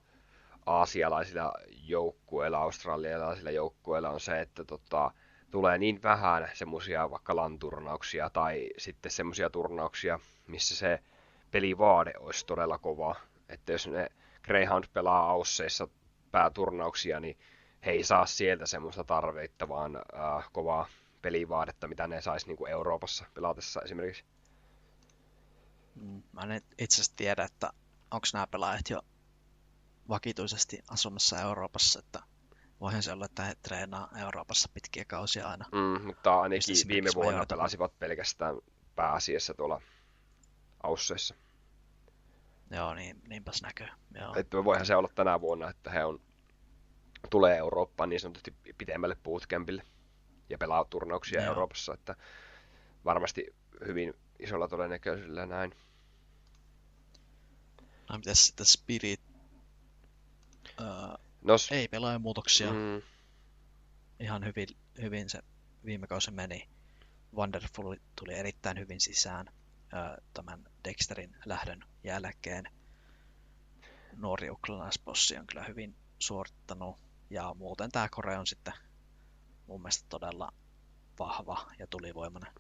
[0.66, 5.11] aasialaisilla joukkueilla, australialaisilla joukkueilla on se, että tota,
[5.50, 10.98] tulee niin vähän semmoisia vaikka lanturnauksia tai sitten semmoisia turnauksia, missä se
[11.50, 13.16] pelivaade olisi todella kova.
[13.48, 14.09] Että jos ne
[14.42, 15.88] Greyhound pelaa ausseissa
[16.31, 17.38] pääturnauksia, niin
[17.87, 20.87] he ei saa sieltä semmoista tarvittavaan äh, kovaa
[21.22, 24.24] pelivaadetta, mitä ne saisi niin kuin Euroopassa pelatessa esimerkiksi.
[26.33, 27.72] Mä en itse asiassa tiedä, että
[28.11, 29.03] onko nämä pelaajat jo
[30.09, 32.23] vakituisesti asumassa Euroopassa, että
[32.81, 35.64] voihan se olla, että he treenaa Euroopassa pitkiä kausia aina.
[35.73, 38.57] Mm, mutta ainakin viime vuonna pelasivat pelkästään
[38.97, 39.81] pääasiassa tuolla
[40.83, 41.35] Ausseissa.
[42.71, 43.87] Joo, niin, niinpäs näkyy.
[44.21, 44.35] Joo.
[44.37, 46.21] Että voihan se olla tänä vuonna, että he on,
[47.31, 49.83] tulee Eurooppaan niin sanotusti pitemmälle bootcampille
[50.51, 51.49] ja pelaa turnauksia Joo.
[51.49, 52.17] Euroopassa, että
[53.05, 53.55] varmasti
[53.87, 55.75] hyvin isolla todennäköisyydellä näin.
[58.11, 59.34] No mitäs sitten Spirit?
[60.80, 62.72] Uh, no, ei pelaajamuutoksia.
[62.72, 63.02] Mm.
[64.20, 64.68] Ihan hyvin,
[65.02, 65.38] hyvin se
[65.85, 66.68] viime kausi meni.
[67.35, 72.64] Wonderful tuli erittäin hyvin sisään uh, tämän Dexterin lähdön jälkeen.
[74.16, 76.96] Nuori ukrainaisbossi on kyllä hyvin suorittanut.
[77.31, 78.75] Ja muuten tämä Kore on sitten
[79.66, 80.52] mun mielestä todella
[81.18, 82.52] vahva ja tulivoimainen.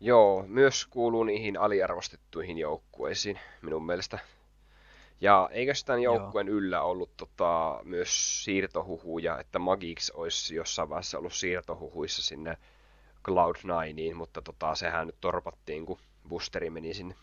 [0.00, 4.18] Joo, myös kuuluu niihin aliarvostettuihin joukkueisiin minun mielestä.
[5.20, 11.32] Ja eikö tämän joukkueen yllä ollut tota, myös siirtohuhuja, että Magix olisi jossain vaiheessa ollut
[11.32, 12.56] siirtohuhuissa sinne
[13.28, 15.98] Cloud9, mutta tota, sehän nyt torpattiin, kun
[16.28, 17.14] boosteri meni sinne.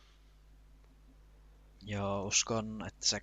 [1.85, 3.21] Joo, uskon, että se,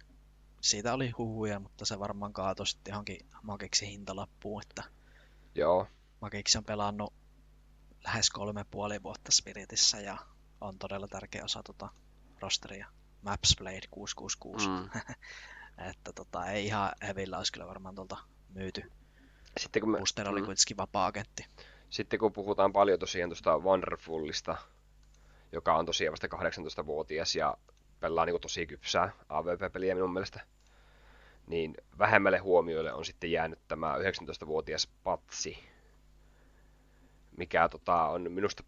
[0.61, 4.83] siitä oli huhuja, mutta se varmaan kaatoi sitten johonkin Magixin hintalappuun, että
[5.55, 5.87] Joo.
[6.21, 7.13] Magix on pelannut
[8.05, 10.19] lähes kolme puoli vuotta Spiritissä ja
[10.61, 11.89] on todella tärkeä osa tota
[12.41, 12.87] rosteria.
[13.23, 14.69] Maps Blade 666.
[14.69, 14.91] Mm.
[15.91, 18.17] että tota, ei ihan hevillä olisi kyllä varmaan tuolta
[18.55, 18.93] myyty.
[19.59, 21.47] Sitten kun, me, Booster oli mm, kuitenkin vapaa-agentti.
[21.91, 24.57] sitten kun puhutaan paljon tosiaan tuosta Wonderfulista,
[25.53, 26.27] joka on tosiaan vasta
[26.83, 27.57] 18-vuotias ja
[28.01, 30.41] pelaa niin tosi kypsää AVP-peliä minun mielestä,
[31.47, 35.59] niin vähemmälle huomioille on sitten jäänyt tämä 19-vuotias Patsi,
[37.37, 38.63] mikä tota, on minusta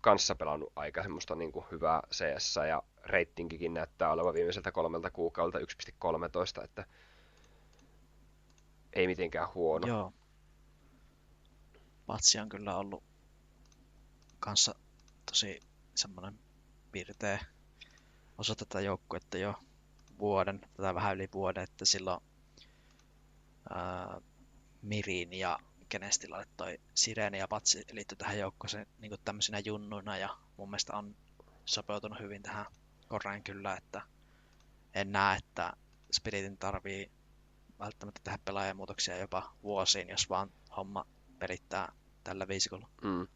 [0.00, 5.58] kanssa pelannut aika semmoista niin kuin hyvää CS ja reitinkikin näyttää olevan viimeiseltä kolmelta kuukaudelta
[6.58, 6.86] 1.13, että
[8.92, 9.86] ei mitenkään huono.
[9.86, 10.12] Joo.
[12.06, 13.04] Patsi on kyllä ollut
[14.40, 14.74] kanssa
[15.26, 15.60] tosi
[15.94, 16.38] semmoinen
[16.92, 17.44] pirteä
[18.38, 19.54] osa tätä joukkuetta jo
[20.18, 22.20] vuoden, tätä vähän yli vuoden, että silloin
[23.70, 24.20] ää,
[24.82, 25.58] Mirin ja
[25.88, 26.20] kenes
[26.56, 31.16] toi Sireni ja Patsi liittyi tähän joukkoon niin tämmöisinä junnuina ja mun mielestä on
[31.64, 32.66] sopeutunut hyvin tähän
[33.08, 34.02] korreen kyllä, että
[34.94, 35.72] en näe, että
[36.12, 37.10] Spiritin tarvii
[37.78, 41.06] välttämättä tehdä pelaajamuutoksia jopa vuosiin, jos vaan homma
[41.38, 41.92] pelittää
[42.24, 42.88] tällä viisikolla.
[43.02, 43.26] Mm.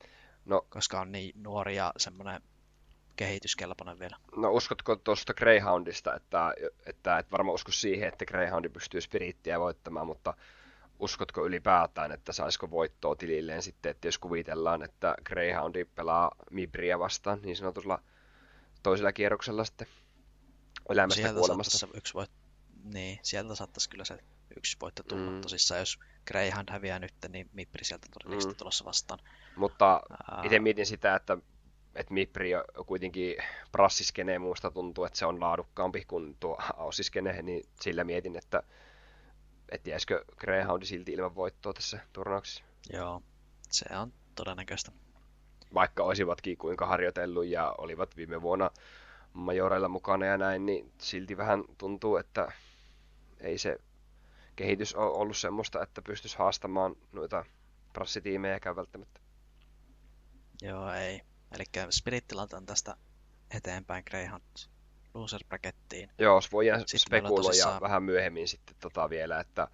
[0.45, 2.43] No, koska on niin nuori ja semmoinen
[3.17, 4.17] kehityskelpoinen vielä.
[4.37, 6.55] No uskotko tuosta Greyhoundista, että,
[6.87, 10.35] että et varmaan usko siihen, että Greyhoundi pystyy Spirittiä voittamaan, mutta
[11.01, 17.43] uskotko ylipäätään, että saisiko voittoa tililleen sitten, että jos kuvitellaan, että Greyhoundi pelaa Mibriä vastaan
[17.43, 18.03] niin sanotulla
[18.83, 19.87] toisella kierroksella sitten
[20.91, 21.89] elämästä sieltä kuolemasta.
[21.95, 22.31] Yksi voit...
[22.85, 24.19] Niin, sieltä saattaisi kyllä se
[24.57, 25.31] yksi voitto tulla.
[25.31, 25.41] Mm.
[25.41, 28.59] Tosissaan jos Greyhound häviää nyt, niin Mipri sieltä todennäköisesti mm.
[28.59, 29.21] tulossa vastaan.
[29.57, 30.01] Mutta
[30.39, 30.45] uh...
[30.45, 31.39] itse mietin sitä, että
[31.95, 32.51] että Mipri
[32.87, 33.37] kuitenkin
[33.73, 38.63] prassiskenee muusta tuntuu, että se on laadukkaampi kuin tuo Aussiskene, niin sillä mietin, että
[39.71, 42.65] että jäisikö Greyhoundi silti ilman voittoa tässä turnauksessa.
[42.93, 43.23] Joo,
[43.71, 44.93] se on todennäköistä.
[45.75, 48.71] Vaikka olisivatkin kuinka harjoitellut ja olivat viime vuonna
[49.33, 52.53] majoreilla mukana ja näin, niin silti vähän tuntuu, että
[53.41, 53.79] ei se
[54.57, 57.45] kehitys ole ollut semmoista, että pystyisi haastamaan noita
[57.93, 59.21] prassitiimejäkään välttämättä.
[60.63, 61.21] Joo, ei.
[61.53, 62.97] Eli Spirittilalta tästä
[63.51, 64.43] eteenpäin Greyhound
[65.15, 66.11] loser brackettiin.
[66.19, 67.81] Joo, voi spekuloida tosissaan...
[67.81, 69.69] vähän myöhemmin sitten tota vielä, että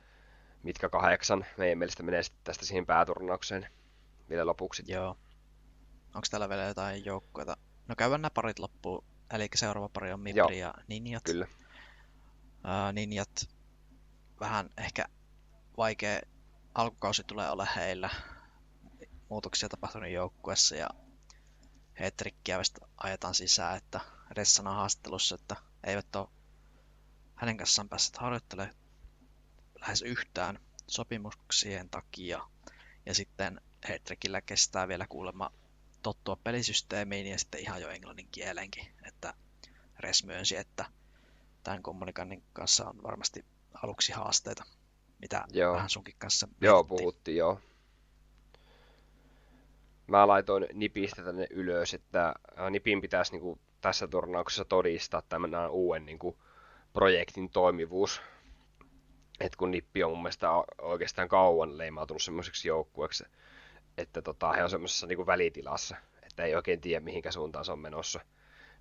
[0.62, 3.66] mitkä kahdeksan meidän mielestä menee sitten tästä siihen pääturnaukseen
[4.28, 4.82] vielä lopuksi.
[4.87, 5.16] Joo.
[6.14, 7.57] Onko täällä vielä jotain joukkoita?
[7.89, 9.05] No käydään nämä parit loppuun.
[9.34, 11.22] Eli seuraava pari on Mipri ja Ninjat.
[11.24, 11.47] Kyllä.
[12.47, 13.49] Uh, Ninjat
[14.41, 15.05] vähän ehkä
[15.76, 16.20] vaikea
[16.74, 18.11] alkukausi tulee olla heillä.
[19.28, 20.89] Muutoksia tapahtunut joukkueessa ja
[22.01, 22.59] Hetrikkiä
[22.97, 24.01] ajetaan sisään, että
[24.31, 26.29] Ressana haastattelussa, että eivät ole
[27.35, 28.77] hänen kanssaan päässeet harjoittelemaan
[29.81, 32.49] lähes yhtään sopimuksien takia.
[33.07, 35.53] Ja sitten Hetrikillä kestää vielä kuulemma
[36.03, 39.35] tottua pelisysteemiin ja sitten ihan jo englannin kielenkin, että
[39.99, 40.85] Res myönsi, että
[41.62, 43.45] tämän kommunikaannin kanssa on varmasti
[43.83, 44.64] aluksi haasteita,
[45.18, 45.74] mitä joo.
[45.74, 47.61] vähän sunkin kanssa Joo, puhuttiin joo
[50.07, 52.35] mä laitoin Nipistä tänne ylös, että
[52.70, 56.37] Nipin pitäisi niin kuin, tässä turnauksessa todistaa tämän uuden niin kuin,
[56.93, 58.20] projektin toimivuus.
[59.41, 60.49] Et kun Nippi on mun mielestä
[60.82, 63.24] oikeastaan kauan leimautunut semmoiseksi joukkueeksi,
[63.99, 67.72] että tota, he on semmoisessa niin kuin, välitilassa, että ei oikein tiedä mihinkä suuntaan se
[67.72, 68.20] on menossa.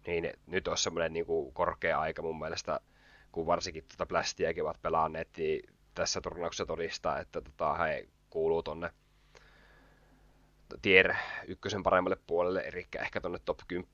[0.07, 2.79] Niin nyt on semmoinen niin kuin, korkea aika mun mielestä,
[3.31, 8.89] kun varsinkin tuota Blastiakin ovat pelanneet, niin tässä turnauksessa todistaa, että tota, he kuuluu tonne
[10.81, 11.13] tier
[11.47, 13.89] ykkösen paremmalle puolelle, eli ehkä tonne top 10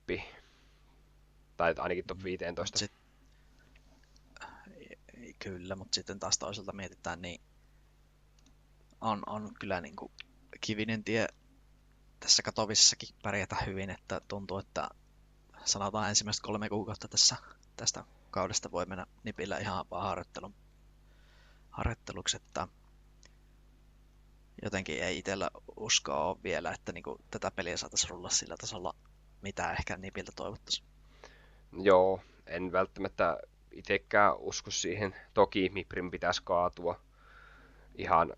[1.62, 2.80] tai ainakin top 15.
[2.80, 2.92] Sit,
[5.40, 7.42] kyllä, mutta sitten taas toisaalta mietitään, niin
[9.02, 10.12] on, on kyllä niin kuin
[10.62, 11.28] kivinen tie
[12.20, 14.90] tässä katovissakin pärjätä hyvin, että tuntuu, että
[15.66, 17.36] sanotaan ensimmäistä kolme kuukautta tässä,
[17.78, 20.56] tästä kaudesta voi mennä nipillä ihan vaan harjoittelun,
[21.70, 22.68] harjoitteluksi, että
[24.64, 28.96] jotenkin ei itsellä uskoa vielä, että niinku tätä peliä saataisiin rulla sillä tasolla,
[29.42, 30.91] mitä ehkä Nipiltä toivottaisiin.
[31.74, 33.38] Joo, en välttämättä
[33.72, 35.16] itsekään usko siihen.
[35.34, 37.02] Toki Miprin pitäisi kaatua
[37.96, 38.34] ihan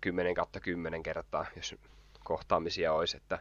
[0.00, 1.74] 10 kautta 10 kertaa, jos
[2.24, 3.38] kohtaamisia olisi, että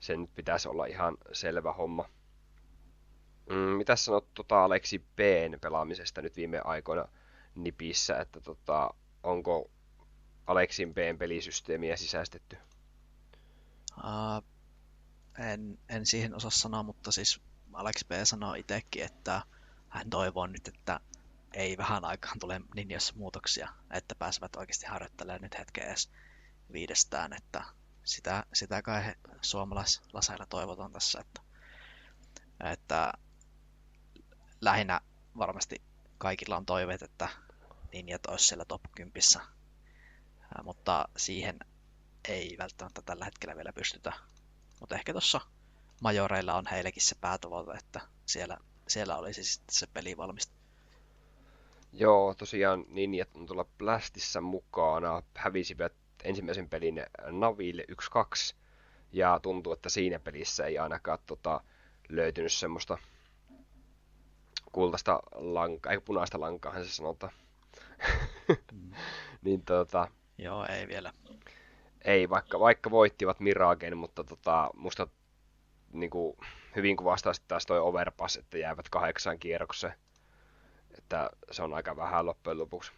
[0.00, 2.08] sen pitäisi olla ihan selvä homma.
[3.50, 7.08] Mm, mitä sanot tota Aleksi B:n pelaamisesta nyt viime aikoina
[7.54, 9.70] Nipissä, että tota, onko
[10.46, 12.56] Aleksin B:n pelisysteemiä sisäistetty?
[13.98, 14.44] Uh,
[15.38, 17.40] en, en siihen osaa sanoa, mutta siis
[17.74, 19.42] Alex B sanoo itsekin, että
[19.88, 21.00] hän toivoo nyt, että
[21.52, 26.10] ei vähän aikaan tule Ninjassa muutoksia, että pääsevät oikeasti harjoittelemaan nyt hetken edes
[26.72, 27.64] viidestään, että
[28.04, 31.42] sitä, sitä kai suomalaislaseilla toivotaan tässä, että,
[32.72, 33.12] että
[34.60, 35.00] lähinnä
[35.38, 35.82] varmasti
[36.18, 37.28] kaikilla on toiveet, että
[37.92, 39.22] Ninjat olisi siellä top 10
[40.64, 41.58] mutta siihen
[42.28, 44.12] ei välttämättä tällä hetkellä vielä pystytä.
[44.80, 45.40] Mutta ehkä tuossa
[46.02, 50.52] majoreilla on heillekin se päätavoite, että siellä, siellä olisi sitten se peli valmis.
[51.92, 55.22] Joo, tosiaan Ninjat on tuolla Blastissa mukana.
[55.36, 55.92] Hävisivät
[56.24, 58.54] ensimmäisen pelin Naville 1-2.
[59.12, 61.60] Ja tuntuu, että siinä pelissä ei ainakaan tota,
[62.08, 62.98] löytynyt semmoista
[64.72, 67.32] kultaista lankaa, ei punaista lankaa, se sanotaan.
[68.72, 68.92] Mm.
[69.44, 70.08] niin tota...
[70.38, 71.12] Joo, ei vielä.
[72.04, 75.06] Ei, vaikka, vaikka voittivat Miragen, mutta tota, musta
[75.92, 76.36] niin kuin,
[76.76, 79.94] hyvin kuvastaa sitten taas toi overpass, että jäävät kahdeksaan kierrokseen.
[80.98, 82.92] Että se on aika vähän loppujen lopuksi.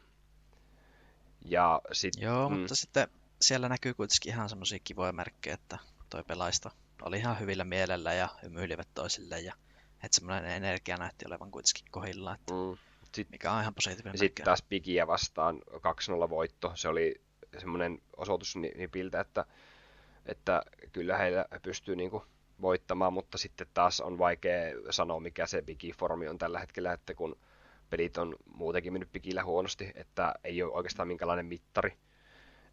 [1.45, 2.59] Ja sit, Joo, mm.
[2.59, 3.09] mutta sitten
[3.41, 5.79] siellä näkyy kuitenkin ihan semmoisia kivoja merkkejä, että
[6.11, 6.71] toi pelaista
[7.03, 9.55] oli ihan hyvillä mielellä ja hymyilivät toisille ja
[9.95, 12.77] että semmoinen energia näytti olevan kuitenkin kohilla, että mm.
[13.15, 15.63] Sit, mikä on ihan positiivinen Sitten taas Pigiä vastaan
[16.27, 16.73] 2-0 voitto.
[16.75, 17.21] Se oli
[17.59, 19.47] semmoinen osoitus Nipiltä, että,
[20.27, 22.27] että kyllä heillä pystyy niinku
[22.61, 27.37] voittamaan, mutta sitten taas on vaikea sanoa, mikä se Pigi-formi on tällä hetkellä, että kun
[27.91, 31.97] pelit on muutenkin mennyt Pigillä huonosti, että ei ole oikeastaan minkälainen mittari.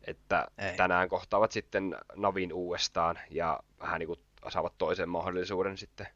[0.07, 0.77] Että ei.
[0.77, 4.19] tänään kohtaavat sitten Navin uudestaan ja vähän niin kuin
[4.49, 6.07] saavat toisen mahdollisuuden sitten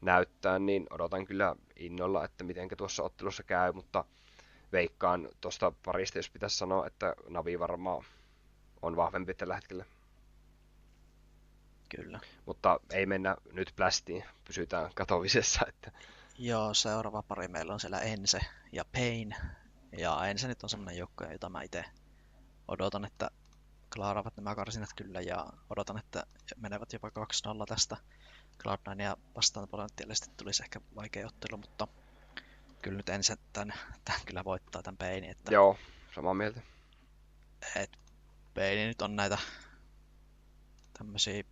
[0.00, 4.04] näyttää, niin odotan kyllä innolla, että miten tuossa ottelussa käy, mutta
[4.72, 8.04] veikkaan tuosta parista, jos pitäisi sanoa, että Navi varmaan
[8.82, 9.84] on vahvempi tällä hetkellä.
[11.96, 12.20] Kyllä.
[12.46, 15.60] Mutta ei mennä nyt plästiin, pysytään katovisessa.
[15.68, 15.92] Että...
[16.38, 18.40] Joo, seuraava pari meillä on siellä Ense
[18.72, 19.34] ja Pain.
[19.98, 21.84] Ja Ense nyt on semmoinen joukko, jota mä itse
[22.68, 23.30] odotan, että
[23.94, 26.26] klaaraavat nämä karsinat kyllä ja odotan, että
[26.56, 27.12] menevät jopa 2-0
[27.68, 27.96] tästä
[28.62, 31.88] Cloud9 ja vastaan potentiaalisesti tulisi ehkä vaikea ottelu, mutta
[32.82, 35.28] kyllä nyt ensin tämän, tämän kyllä voittaa tämän Peini.
[35.28, 35.78] Että, Joo,
[36.14, 36.60] samaa mieltä.
[37.76, 37.90] Et
[38.54, 39.38] Peini nyt on näitä
[40.98, 41.42] tämmöisiä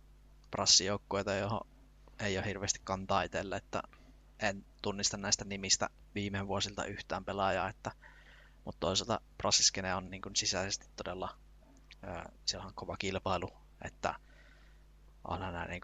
[0.51, 1.67] prassijoukkueita, johon
[2.19, 3.83] ei ole hirveästi kantaa itselle, että
[4.39, 7.91] en tunnista näistä nimistä viime vuosilta yhtään pelaajaa, että,
[8.65, 11.37] mutta toisaalta prassiskene on niin sisäisesti todella,
[12.45, 13.49] siellä on kova kilpailu,
[13.81, 14.15] että
[15.23, 15.81] onhan nämä niin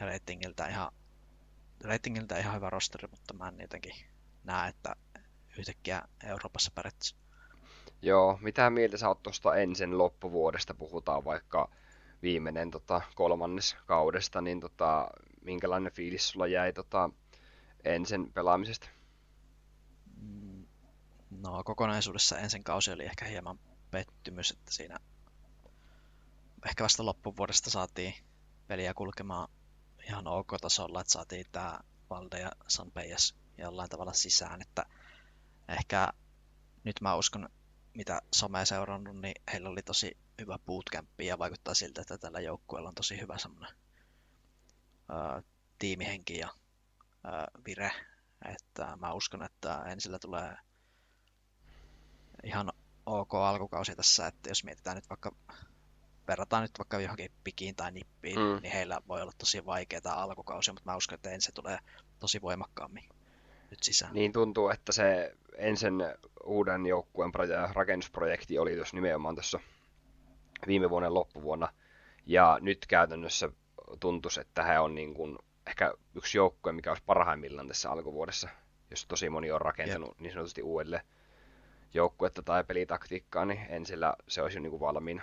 [0.00, 0.92] ratingiltä ihan,
[1.84, 3.94] ratingilta ihan hyvä rosteri, mutta mä en jotenkin
[4.44, 4.96] näe, että
[5.58, 7.20] yhtäkkiä Euroopassa pärjättäisiin.
[8.02, 11.70] Joo, mitä mieltä sä oot tuosta ensin loppuvuodesta, puhutaan vaikka
[12.26, 15.08] viimeinen tota, kolmannes kaudesta, niin tota,
[15.44, 17.10] minkälainen fiilis sulla jäi tota,
[17.84, 18.88] ensin pelaamisesta?
[21.30, 23.58] No kokonaisuudessa ensin kausi oli ehkä hieman
[23.90, 24.98] pettymys, että siinä
[26.68, 28.14] ehkä vasta loppuvuodesta saatiin
[28.66, 29.48] peliä kulkemaan
[30.08, 34.86] ihan ok tasolla, että saatiin tämä Valde ja Sanpeijas jollain tavalla sisään, että
[35.68, 36.12] ehkä
[36.84, 37.48] nyt mä uskon,
[37.96, 42.88] mitä somea seurannut, niin heillä oli tosi hyvä bootcamp ja vaikuttaa siltä, että tällä joukkueella
[42.88, 43.76] on tosi hyvä semmoinen
[45.08, 45.42] ää,
[45.78, 46.48] tiimihenki ja
[47.24, 47.90] ää, vire,
[48.54, 50.56] että mä uskon, että ensillä tulee
[52.44, 52.72] ihan
[53.06, 55.32] ok alkukausi tässä, että jos mietitään nyt vaikka
[56.28, 58.62] verrataan nyt vaikka johonkin pikiin tai nippiin, mm.
[58.62, 61.78] niin heillä voi olla tosi vaikeaa alkukausi, mutta mä uskon, että ensin tulee
[62.18, 63.08] tosi voimakkaammin
[63.70, 64.14] nyt sisään.
[64.14, 65.94] Niin tuntuu, että se ensin
[66.46, 67.32] uuden joukkueen
[67.72, 69.60] rakennusprojekti oli tuossa nimenomaan tuossa
[70.66, 71.68] viime vuoden loppuvuonna,
[72.26, 73.48] ja nyt käytännössä
[74.00, 78.48] tuntuisi, että he on niin kuin ehkä yksi joukkue, mikä olisi parhaimmillaan tässä alkuvuodessa,
[78.90, 80.20] jos tosi moni on rakentanut Jep.
[80.20, 81.02] niin sanotusti uudelle
[81.94, 85.22] joukkuetta tai pelitaktiikkaa, niin ensillä se olisi jo niin kuin valmiina.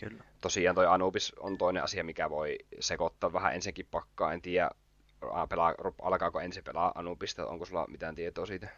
[0.00, 0.24] Kyllä.
[0.40, 4.32] Tosiaan toi Anubis on toinen asia, mikä voi sekoittaa vähän ensinkin pakkaa.
[4.32, 4.70] En tiedä,
[5.48, 8.68] pelaa, alkaako ensin pelaa Anubista, onko sulla mitään tietoa siitä?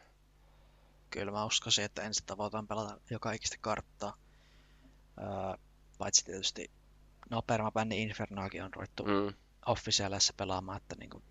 [1.13, 4.17] Kyllä mä uskoisin, että ensin tavoitaan pelata joka ikistä karttaa.
[5.19, 5.27] Öö,
[5.99, 6.71] paitsi tietysti,
[7.31, 9.35] no Permabändi Infernaakin on ruvettu mm.
[9.67, 11.23] officialissa pelaamaan, että niinku,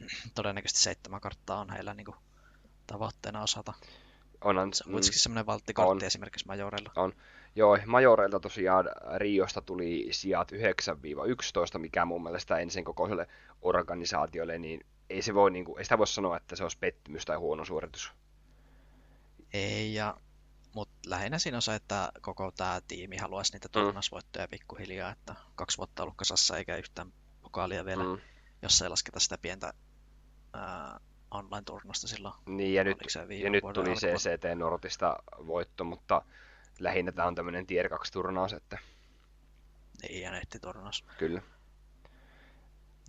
[0.34, 2.14] todennäköisesti seitsemän karttaa on heillä niinku,
[2.86, 3.74] tavoitteena osata.
[4.44, 6.92] Onhan, se on kuitenkin mm, semmoinen valttikortti on, esimerkiksi Majorella.
[6.96, 7.12] On.
[7.56, 8.84] Joo, Majoreilta tosiaan
[9.16, 13.26] Riosta tuli sijat 9-11, mikä mun mielestä ensin kokoiselle
[13.62, 17.24] organisaatiolle, niin ei, se voi, niin kuin, ei sitä voi sanoa, että se olisi pettymys
[17.24, 18.12] tai huono suoritus.
[19.52, 20.16] Ei, ja,
[20.74, 24.50] mutta lähinnä siinä on se, että koko tämä tiimi haluaisi niitä turnasvoittoja mm.
[24.50, 28.20] pikkuhiljaa, että kaksi vuotta ollut kasassa eikä yhtään pokaalia vielä, mm.
[28.62, 29.72] jos ei lasketa sitä pientä
[30.52, 32.34] ää, online-turnasta silloin.
[32.46, 32.98] Niin, ja nyt,
[33.42, 36.22] ja nyt tuli CCT Nordista voitto, mutta
[36.78, 38.78] lähinnä tämä on tämmöinen Tier 2-turnaus, että...
[40.02, 41.04] Niin, ja nettiturnaus.
[41.18, 41.42] Kyllä.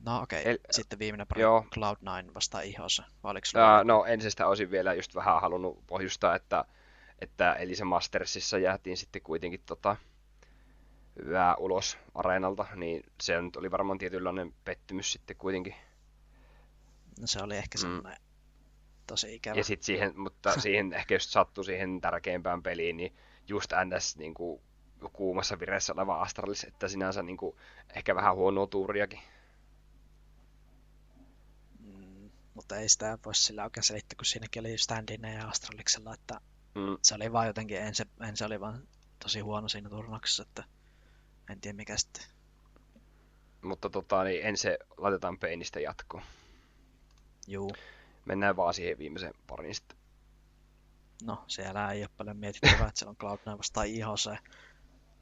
[0.05, 0.51] No okei, okay.
[0.51, 0.57] El...
[0.71, 1.65] sitten viimeinen pari Joo.
[1.75, 3.03] Cloud9 vastaan ihossa.
[3.23, 6.65] Uh, no ensistä olisin vielä just vähän halunnut pohjustaa, että
[7.19, 9.95] Että Elisa Mastersissa jäätiin sitten kuitenkin tota,
[11.25, 15.75] hyvää ulos areenalta, niin se nyt oli varmaan tietynlainen pettymys sitten kuitenkin.
[17.19, 18.25] No se oli ehkä semmoinen mm.
[19.07, 19.55] tosi ikävä.
[19.55, 23.15] Ja sitten siihen, mutta siihen ehkä just sattui siihen tärkeimpään peliin, niin
[23.47, 24.61] just NS niin kuin,
[25.13, 27.55] kuumassa vireessä oleva Astralis, että sinänsä niin kuin,
[27.95, 29.19] ehkä vähän huonoa tuuriakin.
[31.79, 32.29] Mm,
[32.61, 36.41] mutta ei sitä voi sillä oikein selittää, kun siinäkin oli Standine ja Astraliksella, että
[36.75, 36.97] mm.
[37.01, 38.87] se oli vaan jotenkin, ensin, ensin oli vaan
[39.19, 40.63] tosi huono siinä turnauksessa, että
[41.49, 42.23] en tiedä mikä sitten.
[43.61, 46.23] Mutta tota, niin ensin laitetaan peinistä jatkoon.
[47.47, 47.73] Juu.
[48.25, 49.97] Mennään vaan siihen viimeiseen pariin sitten.
[51.23, 54.31] No, siellä ei ole paljon mietittävää, että se on Cloud9 vastaan IHC.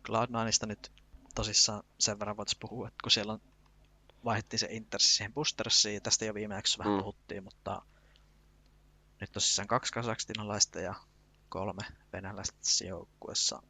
[0.07, 0.91] Cloud9ista nyt
[1.35, 3.41] tosissaan sen verran voitaisiin puhua, että kun siellä on
[4.25, 6.99] vaihdettiin se Intersi siihen Boostersiin, tästä jo viime jaksossa vähän mm.
[6.99, 7.81] puhuttiin, mutta
[9.21, 10.95] nyt tosissaan kaksi kasakstinalaista ja
[11.49, 11.81] kolme
[12.13, 13.63] venäläistä tässä joukkuessa.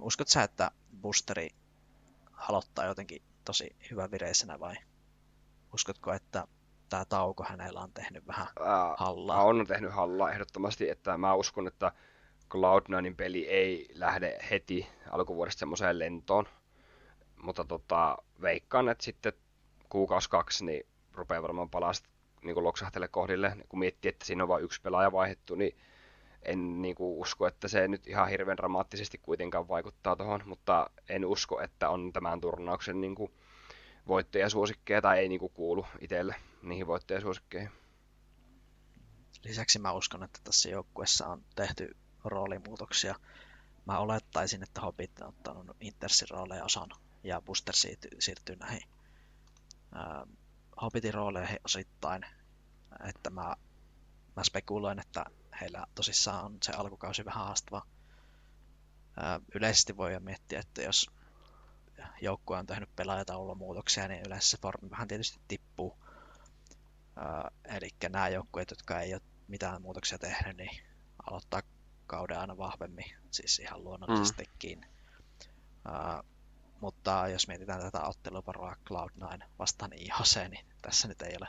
[0.00, 0.70] Uskot sä, että
[1.00, 1.48] boosteri
[2.36, 4.76] aloittaa jotenkin tosi hyvän vireisenä vai
[5.74, 6.46] uskotko, että
[6.88, 8.46] tämä tauko hänellä on tehnyt vähän
[8.96, 9.44] hallaa?
[9.44, 11.92] On tehnyt hallaa ehdottomasti, että mä uskon, että
[12.54, 16.48] Cloud9 peli ei lähde heti alkuvuodesta semmoiseen lentoon,
[17.42, 19.32] mutta tota, veikkaan, että sitten
[19.88, 21.92] kuukausi kaksi, niin rupeaa varmaan palaa
[22.42, 25.76] niin loksahtele kohdille, kun miettii, että siinä on vain yksi pelaaja vaihdettu, niin
[26.42, 31.24] en niin kuin, usko, että se nyt ihan hirveän dramaattisesti kuitenkaan vaikuttaa tuohon, mutta en
[31.24, 33.32] usko, että on tämän turnauksen niin kuin,
[34.08, 37.70] voittajasuosikkeja tai ei niin kuin, kuulu itselle niihin voittajasuosikkeihin.
[39.44, 43.14] Lisäksi mä uskon, että tässä joukkueessa on tehty roolimuutoksia.
[43.86, 46.88] Mä olettaisin, että Hobbit on ottanut Intersin rooleja osan
[47.26, 47.74] ja Booster
[48.18, 48.82] siirtyy näihin
[49.96, 50.28] äh,
[50.82, 52.26] Hobbitin rooleihin osittain.
[53.08, 53.56] Että mä,
[54.36, 55.24] mä spekuloin, että
[55.60, 57.86] heillä tosissaan on se alkukausi vähän haastava.
[59.54, 61.10] Yleisesti voi jo miettiä, että jos
[62.20, 65.96] joukkue on tehnyt pelaajataulumuutoksia, niin yleensä se formi vähän tietysti tippuu.
[67.64, 70.82] Eli nämä joukkueet, jotka ei ole mitään muutoksia tehnyt, niin
[71.30, 71.62] aloittaa
[72.06, 74.80] kauden aina vahvemmin, siis ihan luonnollisestikin.
[74.80, 74.86] Mm.
[75.92, 76.35] Uh,
[76.80, 81.48] mutta jos mietitään tätä otteluparoa Cloud9 vastaan IHC, niin tässä nyt ei ole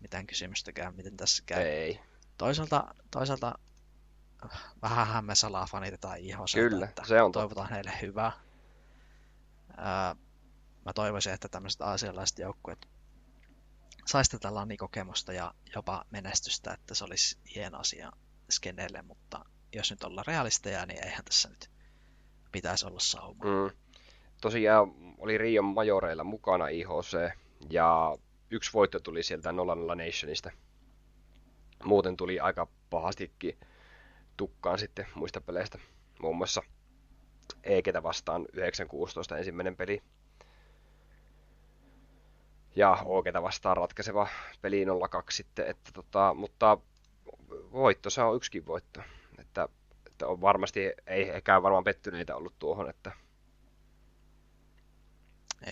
[0.00, 1.62] mitään kysymystäkään, miten tässä käy.
[1.62, 2.00] Ei.
[2.38, 3.58] Toisaalta, toisaalta
[4.82, 6.54] vähän me salaa fanitetaan IHC.
[6.54, 7.74] Kyllä, että se on Toivotaan totta.
[7.74, 8.32] heille hyvää.
[9.76, 10.16] Ää,
[10.84, 12.88] mä toivoisin, että tämmöiset aasialaiset joukkueet
[14.06, 14.48] saisi tätä
[14.78, 18.12] kokemusta ja jopa menestystä, että se olisi hieno asia
[18.50, 21.70] skeneelle, mutta jos nyt ollaan realisteja, niin eihän tässä nyt
[22.52, 23.44] pitäisi olla sauma.
[23.44, 23.76] Mm.
[24.40, 27.30] Tosiaan oli Rion majoreilla mukana IHC,
[27.70, 28.18] ja
[28.50, 30.50] yksi voitto tuli sieltä Nolan Nationista
[31.84, 33.58] muuten tuli aika pahastikin
[34.36, 35.78] tukkaan sitten muista peleistä.
[36.22, 36.62] Muun muassa
[37.64, 38.46] Eketä vastaan
[39.34, 40.02] 9-16 ensimmäinen peli.
[42.76, 44.28] Ja Oketä vastaan ratkaiseva
[44.62, 44.88] peli 0-2
[45.30, 46.78] sitten, että tota, mutta
[47.72, 49.00] voitto, se on yksikin voitto.
[49.38, 49.68] Että,
[50.06, 53.12] että on varmasti, ei ehkä varmaan pettyneitä ollut tuohon, että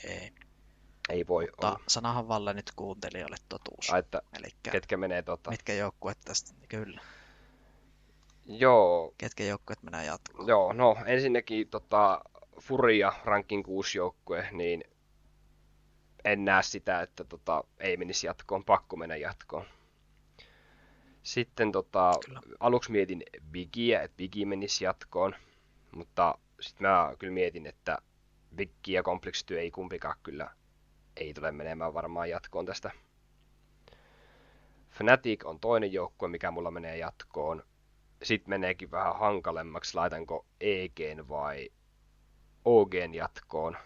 [0.05, 0.33] ei.
[1.09, 1.81] Ei voi Mutta olla.
[1.89, 3.91] sanahan valle nyt kuuntelijoille totuus.
[3.91, 5.51] Ai, että Elikkä, ketkä menee tota...
[5.51, 7.01] Mitkä joukkueet tästä, kyllä.
[8.47, 9.15] Joo.
[9.19, 10.49] Ketkä joukkueet menee jatkoon?
[10.49, 12.21] Joo, no ensinnäkin tota,
[12.61, 14.85] Furia, rankin 6 joukkue, niin
[16.25, 19.65] en näe sitä, että tota, ei menisi jatkoon, pakko mennä jatkoon.
[21.23, 22.13] Sitten tota,
[22.61, 25.35] aluksi mietin Bigiä, että Bigi menisi jatkoon,
[25.93, 27.99] mutta sitten mä kyllä mietin, että
[28.57, 30.51] Biggi ja kompleksityö ei kumpikaan kyllä
[31.19, 32.91] ei tule menemään varmaan jatkoon tästä.
[34.91, 37.63] Fnatic on toinen joukkue, mikä mulla menee jatkoon.
[38.23, 41.71] Sitten meneekin vähän hankalemmaksi, laitanko EGn vai
[42.65, 43.77] OGn jatkoon.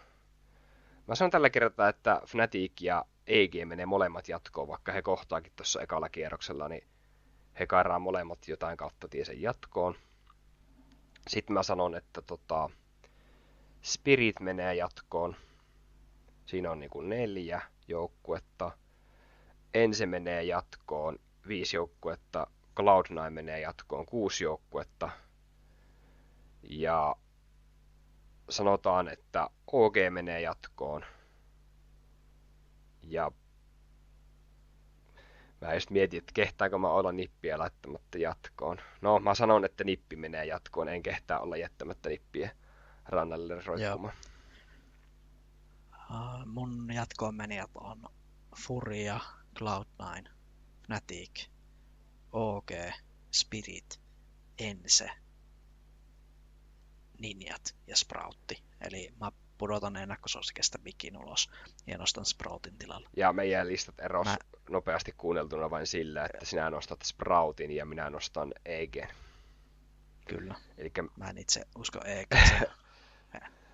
[1.07, 5.81] Mä sanon tällä kertaa, että Fnatic ja EG menee molemmat jatkoon, vaikka he kohtaakin tuossa
[5.81, 6.87] ekalla kierroksella, niin
[7.59, 9.95] he kairaa molemmat jotain kautta tiesen jatkoon.
[11.27, 12.69] Sitten mä sanon, että tota,
[13.83, 15.35] Spirit menee jatkoon.
[16.45, 18.71] Siinä on kuin neljä joukkuetta.
[19.73, 22.47] Ensi menee jatkoon viisi joukkuetta.
[22.79, 25.09] Cloud9 menee jatkoon kuusi joukkuetta.
[26.63, 27.15] Ja
[28.49, 31.05] sanotaan, että OG menee jatkoon.
[33.01, 33.31] Ja
[35.61, 38.77] mä just mietin, että kehtaanko mä olla nippiä laittamatta jatkoon.
[39.01, 42.51] No, mä sanon, että nippi menee jatkoon, en kehtaa olla jättämättä nippiä
[43.05, 44.13] rannalle roikkumaan.
[46.09, 48.03] Uh, mun jatkoon menijät on
[48.57, 49.19] Furia,
[49.59, 50.29] Cloud9,
[50.85, 51.47] Fnatic,
[52.31, 52.71] OG,
[53.31, 53.99] Spirit
[54.59, 55.09] Ense,
[57.19, 58.63] Ninjat ja Sproutti.
[58.81, 61.49] Eli mä pudotan ennakkosuosikesta Bikin ulos
[61.87, 63.09] ja nostan Sproutin tilalla.
[63.17, 64.37] Ja meidän listat eros mä...
[64.69, 69.09] nopeasti kuunneltuna vain sillä, että sinä nostat Sproutin ja minä nostan Egen.
[70.27, 70.55] Kyllä.
[70.77, 71.03] Elikkä...
[71.17, 72.27] Mä en itse usko EG.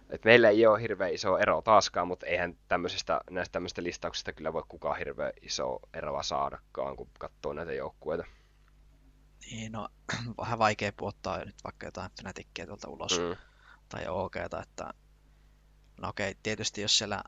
[0.09, 4.53] Et meillä ei ole hirveän iso ero taaskaan, mutta eihän tämmöisestä, näistä tämmöistä listauksista kyllä
[4.53, 8.23] voi kukaan hirveän iso eroa saadakaan, kun katsoo näitä joukkueita.
[9.51, 9.89] Niin, no
[10.41, 13.35] vähän vaikea puottaa nyt vaikka jotain Fnatickia tuolta ulos mm.
[13.89, 14.93] tai OGta, että
[16.01, 17.23] no okei, tietysti jos siellä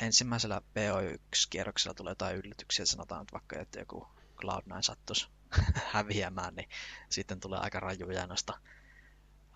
[0.00, 5.28] ensimmäisellä PO1-kierroksella tulee jotain yllätyksiä, sanotaan nyt vaikka, että joku Cloud9 sattuisi
[5.92, 6.68] häviämään, niin
[7.08, 8.58] sitten tulee aika rajuja noista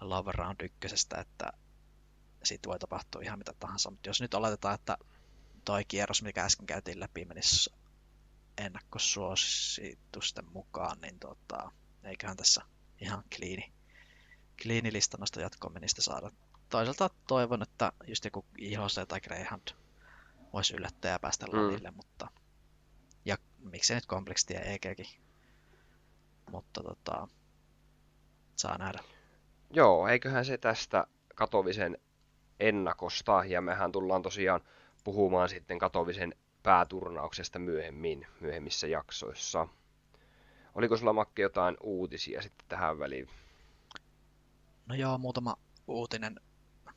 [0.01, 1.53] Love Round ykkösestä, että
[2.45, 3.91] siitä voi tapahtua ihan mitä tahansa.
[3.91, 4.99] Mutta jos nyt oletetaan, että
[5.65, 7.71] toi kierros, mikä äsken käytiin läpi, menisi
[8.59, 11.73] ennakkosuositusten mukaan, niin tota,
[12.05, 12.63] eiköhän tässä
[13.01, 13.73] ihan kliini,
[14.63, 16.31] kliini lista noista jatkomenistä saada.
[16.69, 19.69] Toisaalta toivon, että just joku IHC tai Greyhound
[20.53, 21.95] voisi yllättää ja päästä mm.
[21.95, 22.31] mutta
[23.25, 25.07] ja miksei nyt kompleksi ja EGkin.
[26.51, 27.29] Mutta tota,
[28.57, 28.99] saa nähdä.
[29.71, 31.99] Joo, eiköhän se tästä Katovisen
[32.61, 34.61] ennakosta, ja mehän tullaan tosiaan
[35.05, 39.69] puhumaan sitten Katovisen pääturnauksesta myöhemmin, myöhemmissä jaksoissa.
[40.75, 43.29] Oliko sulla Makki jotain uutisia sitten tähän väliin?
[44.87, 46.41] No joo, muutama uutinen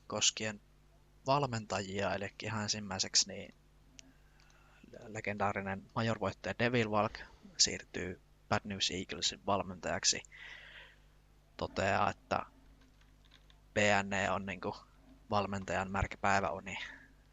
[0.08, 0.62] koskien
[1.28, 3.56] valmentajia, eli ihan ensimmäiseksi niin
[5.08, 7.14] legendaarinen majorvoittaja Devil Valk
[7.58, 10.22] siirtyy Bad News Eaglesin valmentajaksi.
[11.58, 12.46] Toteaa, että
[13.74, 14.76] PNE on niin kuin
[15.30, 16.78] valmentajan märkä päiväuni,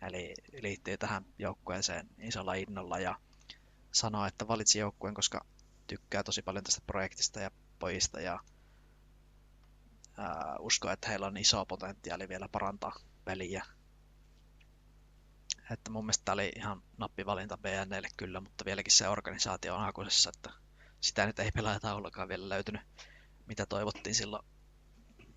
[0.02, 3.18] eli liittyy tähän joukkueeseen isolla innolla ja
[3.92, 5.44] sanoo, että valitsi joukkueen, koska
[5.86, 8.40] tykkää tosi paljon tästä projektista ja pojista ja
[10.18, 12.92] ää, uskoo, että heillä on iso potentiaali vielä parantaa
[13.24, 13.66] peliä.
[15.70, 20.30] Että mun mielestä tämä oli ihan nappivalinta BNlle kyllä, mutta vieläkin se organisaatio on hakusessa,
[20.34, 20.50] että
[21.00, 22.82] sitä nyt ei pelaajataulullakaan vielä löytynyt,
[23.46, 24.46] mitä toivottiin silloin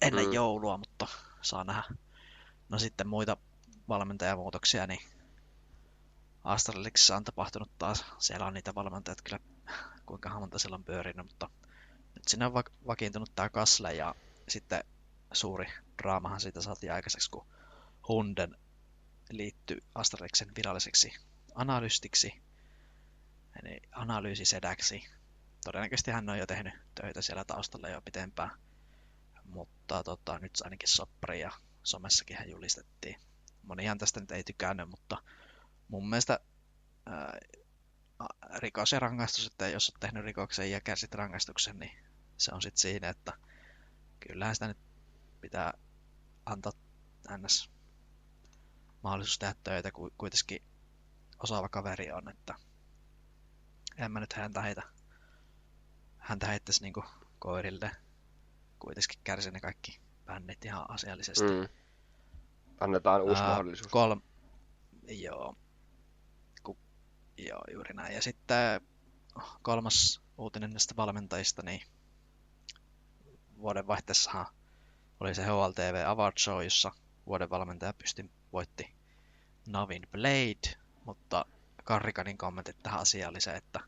[0.02, 0.34] ennen mm.
[0.34, 1.08] joulua, mutta
[1.42, 1.96] saa nähdä.
[2.70, 3.38] No sitten muita
[3.90, 5.00] valmentajamuutoksia, niin
[6.44, 8.06] Astralixissa on tapahtunut taas.
[8.20, 9.40] Siellä on niitä valmentajat kyllä
[10.06, 11.50] kuinka monta siellä on pyörinyt, mutta
[12.16, 14.16] nyt sinne on va- vakiintunut tämä Kasle ja
[14.50, 14.84] sitten
[15.34, 15.66] suuri
[16.02, 17.48] draamahan siitä saatiin aikaiseksi, kun
[18.08, 18.56] Hunden
[19.30, 21.14] liittyi Astralixen viralliseksi
[21.56, 22.42] analystiksi,
[23.64, 25.04] eli analyysisedäksi.
[25.64, 28.52] Todennäköisesti hän on jo tehnyt töitä siellä taustalla jo pitempään,
[29.44, 31.52] mutta tota, nyt ainakin soppari ja
[31.90, 33.16] somessakin hän julistettiin.
[33.64, 35.18] Monihan tästä nyt ei tykännyt, mutta
[35.88, 36.40] mun mielestä
[37.06, 37.38] ää,
[38.56, 41.92] rikos ja rangaistus, että jos olet tehnyt rikoksen ja kärsit rangaistuksen, niin
[42.38, 43.34] se on sitten siinä, että
[44.20, 44.78] kyllähän sitä nyt
[45.42, 45.74] pitää
[46.46, 46.72] antaa
[47.38, 47.72] ns.
[49.04, 50.64] mahdollisuus tehdä töitä, kun kuitenkin
[51.44, 52.56] osaava kaveri on, että
[53.98, 54.82] en mä nyt häntä heitä,
[56.18, 57.04] häntä heittäisi niinku
[57.40, 57.92] koirille.
[58.80, 61.44] Kuitenkin kärsi ne kaikki bännit ihan asiallisesti.
[61.44, 61.79] Mm.
[62.80, 63.88] Annetaan uusi uh, mahdollisuus.
[63.88, 64.22] Kolm...
[65.08, 65.56] Joo.
[66.64, 66.78] Ku...
[67.38, 68.16] Joo, juuri näin.
[68.16, 68.82] Ja sitten
[69.62, 71.82] kolmas uutinen näistä valmentajista, niin
[73.58, 74.46] vuodenvaihteessahan
[75.20, 76.92] oli se HLTV Award Show, jossa
[77.26, 78.96] vuoden valmentaja pysty voitti
[79.68, 81.46] Navin Blade, mutta
[81.84, 83.80] Karrikanin kommentit tähän asiaan oli se, että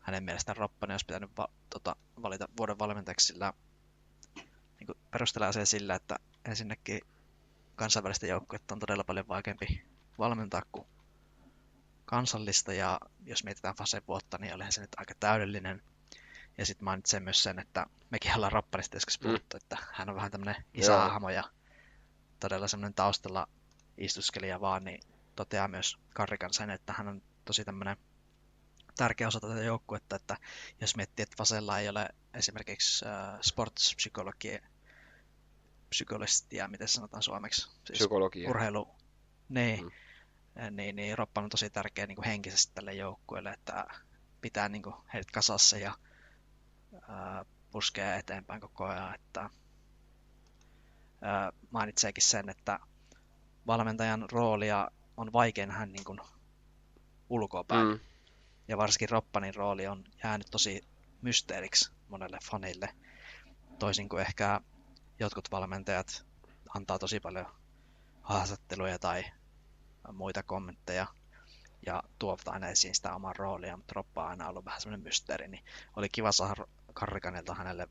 [0.00, 3.52] hänen mielestään Roppanen olisi pitänyt va- tota, valita vuoden valmentajaksi, sillä
[4.80, 7.00] niin perustellaan se sillä, että ensinnäkin
[7.78, 9.84] kansainvälistä joukkuetta on todella paljon vaikeampi
[10.18, 10.86] valmentaa kuin
[12.04, 15.82] kansallista, ja jos mietitään Fasen vuotta, niin olihan se nyt aika täydellinen.
[16.58, 19.26] Ja sitten mainitsen myös sen, että mekin ollaan Rappanista joskus mm.
[19.26, 19.60] puhuttu, mm.
[19.62, 21.44] että hän on vähän tämmöinen isähahmo ja
[22.40, 23.48] todella semmoinen taustalla
[23.98, 25.00] istuskelija vaan, niin
[25.36, 27.96] toteaa myös Karrikan sen, että hän on tosi tämmöinen
[28.96, 30.36] tärkeä osa tätä joukkuetta, että
[30.80, 34.60] jos miettii, että Vasella ei ole esimerkiksi äh, sportspsykologia,
[35.88, 37.62] psykologistia, miten sanotaan suomeksi?
[37.62, 38.50] Siis Psykologia.
[38.50, 38.88] Urheilu.
[39.48, 40.76] Niin, mm.
[40.76, 43.86] niin, niin Roppan on tosi tärkeä niin kuin henkisesti tälle joukkueelle, että
[44.40, 45.94] pitää niin kuin, heidät kasassa ja
[46.94, 49.14] äh, puskee eteenpäin koko ajan.
[49.14, 49.50] Että, äh,
[51.70, 52.78] mainitseekin sen, että
[53.66, 56.20] valmentajan roolia on vaikea nähdä niin kuin
[57.30, 57.88] ulkoapäin.
[57.88, 58.00] Mm.
[58.68, 60.82] Ja varsinkin Roppanin rooli on jäänyt tosi
[61.22, 62.94] mysteeriksi monelle fanille.
[63.78, 64.60] Toisin kuin ehkä
[65.20, 66.26] jotkut valmentajat
[66.74, 67.46] antaa tosi paljon
[68.22, 69.24] haastatteluja tai
[70.12, 71.06] muita kommentteja
[71.86, 75.48] ja tuovat aina esiin sitä omaa roolia, mutta Roppa on aina ollut vähän semmoinen mysteeri,
[75.48, 75.64] niin
[75.96, 77.88] oli kiva saada Karrikanilta hänelle,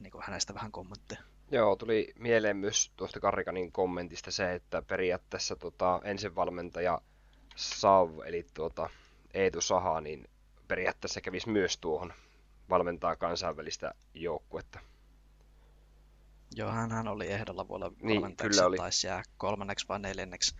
[0.00, 1.20] niin kuin hänestä vähän kommentteja.
[1.50, 7.00] Joo, tuli mieleen myös tuosta Karrikanin kommentista se, että periaatteessa tota, ensivalmentaja
[7.56, 8.90] Sav, eli tuota,
[9.34, 10.30] Eetu Saha, niin
[10.68, 12.12] periaatteessa kävisi myös tuohon
[12.70, 14.80] valmentaa kansainvälistä joukkuetta.
[16.56, 18.76] Joo, hän oli ehdolla vuonna niin, kyllä oli.
[18.76, 20.54] taisi jää kolmanneksi vai neljänneksi.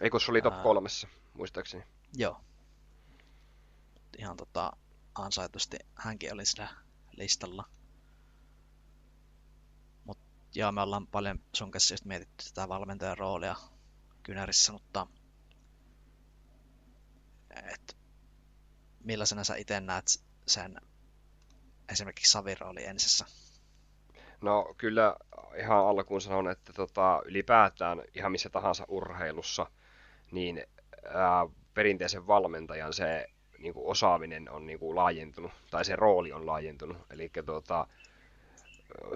[0.00, 1.84] Eikö se oli top kolmessa, muistaakseni?
[2.16, 2.40] Joo.
[4.18, 4.72] Ihan tota,
[5.14, 6.68] ansaitusti hänkin oli siinä
[7.12, 7.68] listalla.
[10.04, 10.18] Mut
[10.54, 13.56] joo, me ollaan paljon sun kanssa just mietitty tätä valmentajan roolia
[14.22, 15.06] Kynärissä, mutta
[17.74, 17.96] et,
[19.04, 20.80] millaisena sä itse näet sen
[21.88, 23.26] esimerkiksi Savirooli ensissä?
[24.42, 25.16] No kyllä
[25.56, 29.66] ihan alkuun sanon, että tota, ylipäätään ihan missä tahansa urheilussa,
[30.32, 30.66] niin
[31.04, 33.26] ää, perinteisen valmentajan se
[33.58, 36.96] niin kuin osaaminen on niin kuin laajentunut, tai se rooli on laajentunut.
[37.10, 37.86] Eli tota,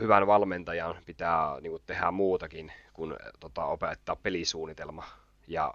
[0.01, 5.05] hyvän valmentajan pitää niin kuin tehdä muutakin kuin tota, opettaa pelisuunnitelma
[5.47, 5.75] ja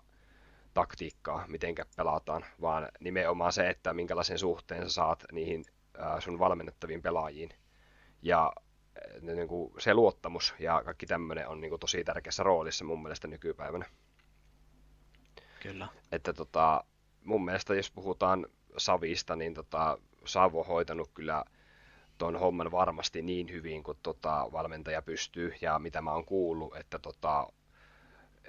[0.74, 5.66] taktiikkaa, miten pelataan, vaan nimenomaan se, että minkälaisen suhteen sä saat niihin
[5.98, 7.50] ää, sun valmennettaviin pelaajiin.
[8.22, 8.54] Ja
[9.22, 13.28] niin kuin se luottamus ja kaikki tämmöinen on niin kuin tosi tärkeässä roolissa mun mielestä
[13.28, 13.86] nykypäivänä.
[15.60, 15.88] Kyllä.
[16.12, 16.84] Että tota,
[17.24, 18.46] mun mielestä jos puhutaan
[18.78, 21.46] Savista, niin tota, Savo on hoitanut kyllä
[22.18, 27.00] tuon homman varmasti niin hyvin kuin tota, valmentaja pystyy ja mitä mä oon kuullut, että
[27.00, 27.48] tota,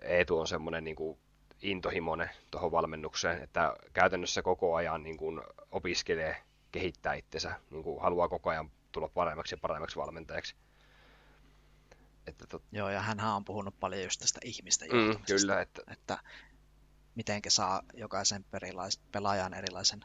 [0.02, 1.18] Eetu on semmoinen niin kuin
[1.62, 5.40] intohimoinen tuohon valmennukseen, että käytännössä koko ajan niin kuin
[5.70, 6.36] opiskelee,
[6.72, 10.56] kehittää itsensä, niin kuin haluaa koko ajan tulla paremmaksi ja paremmaksi valmentajaksi.
[12.26, 12.62] Että tot...
[12.72, 15.82] Joo, ja hän on puhunut paljon just tästä ihmistä mm, kyllä, että...
[15.92, 16.18] että
[17.14, 20.04] miten saa jokaisen perilais, pelaajan erilaisen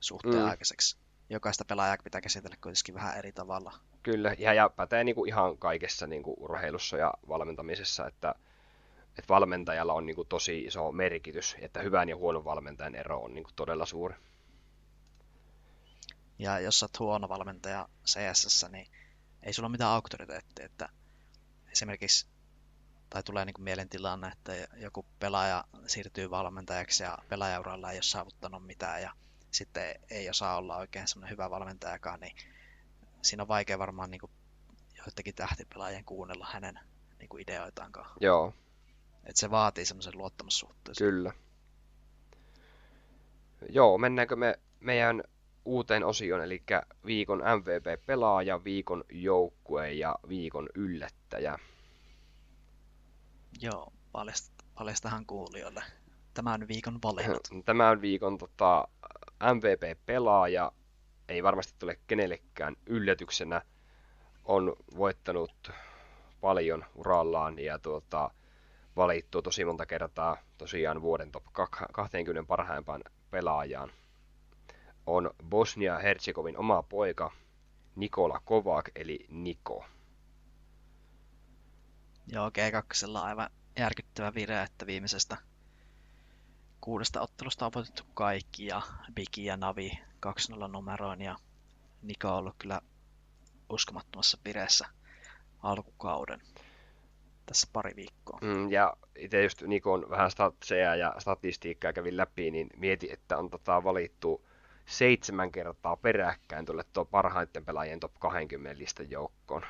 [0.00, 0.50] suhteen mm.
[0.50, 0.96] aikaiseksi.
[1.30, 3.72] Jokaista pelaajaa pitää käsitellä kuitenkin vähän eri tavalla.
[4.02, 8.34] Kyllä, ja, ja pätee niin kuin ihan kaikessa niin kuin urheilussa ja valmentamisessa, että,
[9.08, 13.34] että valmentajalla on niin kuin tosi iso merkitys, että hyvän ja huonon valmentajan ero on
[13.34, 14.14] niin kuin todella suuri.
[16.38, 18.86] Ja jos olet huono valmentaja CSS, niin
[19.42, 20.88] ei sulla ole mitään auktoriteettia, että
[21.72, 22.26] esimerkiksi
[23.10, 28.66] tai tulee niin mielen tilanne, että joku pelaaja siirtyy valmentajaksi ja pelaajauralla ei ole saavuttanut
[28.66, 29.12] mitään ja
[29.50, 32.36] sitten ei osaa olla oikein semmoinen hyvä valmentajakaan, niin
[33.22, 34.20] siinä on vaikea varmaan niin
[34.96, 36.80] joidenkin tähtipelaajien kuunnella hänen
[37.18, 38.10] niin kuin ideoitaankaan.
[38.20, 38.54] Joo.
[39.24, 40.94] Että se vaatii semmoisen luottamussuhteen.
[40.98, 41.32] Kyllä.
[43.68, 45.22] Joo, mennäänkö me meidän
[45.66, 46.62] uuteen osioon, eli
[47.06, 51.58] viikon MVP-pelaaja, viikon joukkue ja viikon yllättäjä.
[53.60, 53.92] Joo,
[54.74, 55.82] paljastahan kuulijoille.
[56.34, 57.48] Tämä on viikon valinnat.
[57.64, 58.88] Tämä on viikon tota,
[59.54, 60.72] MVP-pelaaja.
[61.28, 63.62] Ei varmasti tule kenellekään yllätyksenä.
[64.44, 65.70] On voittanut
[66.40, 68.30] paljon urallaan ja tuota,
[68.96, 71.44] valittu tosi monta kertaa tosiaan vuoden top
[71.92, 73.90] 20 parhaimpaan pelaajaan.
[75.06, 77.32] On Bosnia-Herzegovin oma poika
[77.96, 79.84] Nikola Kovac eli Niko.
[82.26, 85.36] Joo, G2 aivan järkyttävä vire, että viimeisestä
[86.80, 88.82] kuudesta ottelusta on voitettu kaikki ja
[89.14, 91.36] Bigi ja Navi 2-0 numeroin ja
[92.02, 92.80] Niko on ollut kyllä
[93.70, 94.86] uskomattomassa vireessä
[95.62, 96.40] alkukauden
[97.46, 98.38] tässä pari viikkoa.
[98.42, 103.50] Mm, ja itse just Nikon vähän statseja ja statistiikkaa kävin läpi, niin mieti, että on
[103.50, 104.46] tota valittu
[104.86, 109.62] seitsemän kertaa peräkkäin tuolle tuo parhaiten pelaajien top 20 listan joukkoon.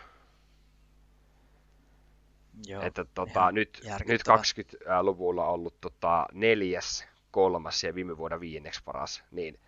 [2.67, 9.25] Joo, että tota, nyt, nyt 20-luvulla ollut tota, neljäs, kolmas ja viime vuonna viienneksi paras,
[9.31, 9.61] niin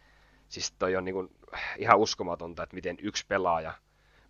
[0.48, 1.30] siis toi on niinku
[1.78, 3.74] ihan uskomatonta, että miten yksi pelaaja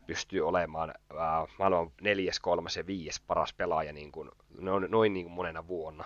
[0.07, 5.27] pystyy olemaan ää, maailman neljäs, kolmas ja viides paras pelaaja niin kuin, noin, noin niin
[5.27, 6.05] kuin monena vuonna.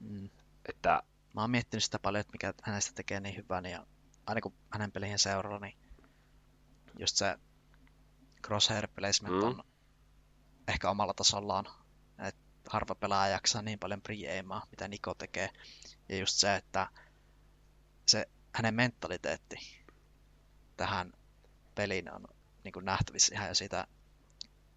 [0.00, 0.28] Mm.
[0.68, 1.02] Että,
[1.34, 3.86] Mä oon miettinyt sitä paljon, että mikä hänestä tekee niin hyvän, ja
[4.26, 5.78] aina kun hänen pelien seuralla, niin
[6.98, 7.38] just se
[8.46, 9.42] crosshair placement mm.
[9.42, 9.64] on
[10.68, 11.66] ehkä omalla tasollaan.
[12.18, 12.36] Et
[12.68, 14.14] harva pelaaja jaksaa niin paljon pre
[14.70, 15.50] mitä Niko tekee.
[16.08, 16.88] Ja just se, että
[18.06, 19.56] se hänen mentaliteetti
[20.76, 21.12] tähän
[21.74, 22.24] peliin on
[22.64, 23.86] niin kuin nähtävissä ihan jo siitä,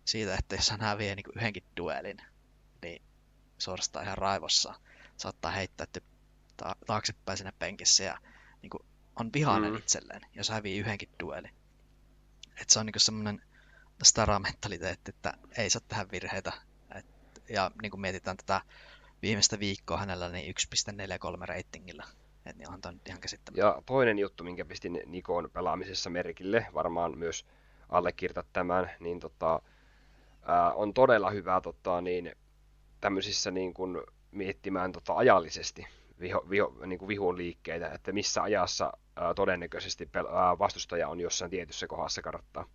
[0.06, 2.18] siitä, että jos hän häviää niin kuin yhdenkin duelin,
[2.82, 3.02] niin
[3.58, 4.80] suorastaan ihan raivossa
[5.18, 5.88] saattaa heittää
[6.58, 8.18] ta- taaksepäin sinne penkissä ja
[8.62, 8.86] niin kuin
[9.20, 9.78] on vihainen mm.
[9.78, 11.52] itselleen, jos hävii yhdenkin duelin.
[12.62, 13.42] Et se on niin semmoinen
[14.04, 16.54] stara-mentaliteetti, että ei saa tehdä virheitä.
[16.96, 17.06] Et,
[17.50, 18.62] ja niin kuin mietitään tätä
[19.22, 20.56] viimeistä viikkoa hänellä, niin
[21.40, 22.06] 1.43 ratingilla.
[22.46, 23.68] Et niin onhan tämä nyt ihan käsittämätöntä.
[23.68, 27.46] Ja toinen juttu, minkä pistin Nikon pelaamisessa merkille, varmaan myös
[27.90, 29.62] allekirjoitat tämän, niin tota,
[30.44, 32.36] ää, on todella hyvä tota, niin,
[33.02, 34.02] tämmöisissä niin kuin,
[34.32, 35.88] miettimään tota, ajallisesti
[36.20, 41.20] viho, viho, niin kuin vihun liikkeitä, että missä ajassa ää, todennäköisesti pel- ää, vastustaja on
[41.20, 42.66] jossain tietyssä kohdassa karttaa.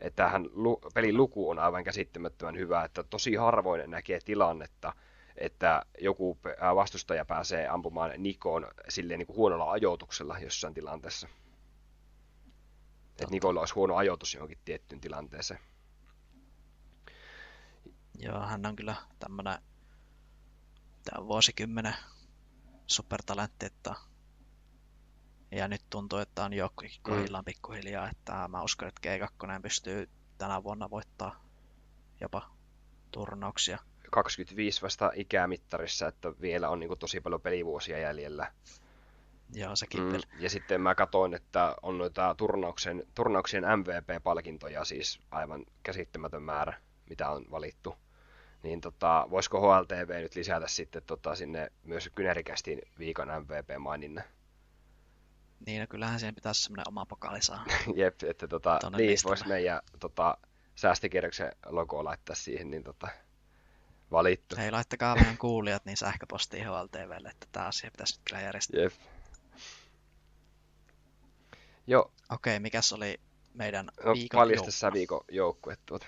[0.00, 4.92] Että tähän lu- pelin luku on aivan käsittämättömän hyvä, että tosi harvoin näkee tilannetta,
[5.36, 6.38] että joku
[6.74, 11.28] vastustaja pääsee ampumaan Nikoon silleen niin kuin huonolla ajoituksella jossain tilanteessa.
[13.10, 15.60] Että Nikolla olisi huono ajoitus johonkin tiettyyn tilanteeseen.
[18.18, 19.58] Joo, hän on kyllä tämmönen
[21.04, 21.94] tämä vuosikymmenen
[22.86, 23.94] supertalentti, että
[25.50, 27.46] ja nyt tuntuu, että on joukkokin kohdillaan mm.
[27.46, 30.08] pikkuhiljaa, että mä uskon, että G2 pystyy
[30.38, 31.44] tänä vuonna voittaa
[32.20, 32.50] jopa
[33.10, 33.78] turnauksia.
[34.10, 38.52] 25 vasta ikämittarissa, että vielä on niin tosi paljon pelivuosia jäljellä.
[39.54, 45.64] Joo, sekin mm, Ja sitten mä katsoin, että on noita turnauksen, turnauksien MVP-palkintoja siis aivan
[45.82, 46.80] käsittämätön määrä,
[47.10, 47.96] mitä on valittu.
[48.64, 54.24] Niin tota, voisiko HLTV nyt lisätä sitten tota, sinne myös Kynerikästiin viikon MVP-maininnan?
[55.66, 57.64] Niin, no kyllähän siihen pitäisi semmoinen oma pokaali saa.
[57.96, 60.38] Jep, että tota, niin voisi meidän tota,
[60.74, 63.08] säästikirjoksen logo laittaa siihen, niin tota,
[64.10, 64.56] valittu.
[64.56, 68.80] Hei, laittakaa meidän kuulijat niin sähköpostiin HLTVlle, että tämä asia pitäisi nyt kyllä järjestää.
[68.80, 68.92] Jep.
[71.86, 72.12] Joo.
[72.30, 73.20] Okei, mikäs oli
[73.54, 76.06] meidän no, viikon paljasta sä viikon joukkue tuota.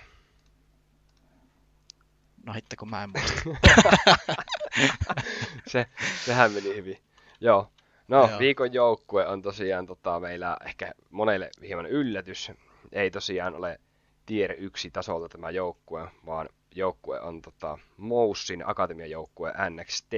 [2.47, 3.41] No hitte, kun mä en muista.
[5.71, 5.87] Se,
[6.25, 6.97] sehän meni hyvin.
[7.41, 7.71] Joo.
[8.07, 8.39] No, Joo.
[8.39, 12.51] viikon joukkue on tosiaan tota, meillä ehkä monelle hieman yllätys.
[12.91, 13.79] Ei tosiaan ole
[14.25, 20.13] tier 1 tasolta tämä joukkue, vaan joukkue on tota, Moussin akatemian joukkue NXT.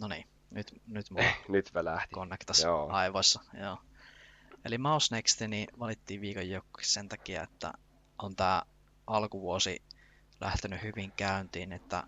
[0.00, 2.14] No niin, nyt, nyt mulla nyt välähti.
[2.14, 2.88] konnektas Joo.
[2.90, 3.40] aivoissa.
[3.60, 3.78] Joo.
[4.64, 7.72] Eli Mouse Next niin valittiin viikon joukkue sen takia, että
[8.18, 8.62] on tämä
[9.08, 9.82] alkuvuosi
[10.40, 12.06] lähtenyt hyvin käyntiin, että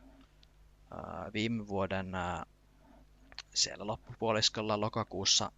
[1.32, 2.12] viime vuoden
[3.54, 5.52] siellä loppupuoliskolla lokakuussa,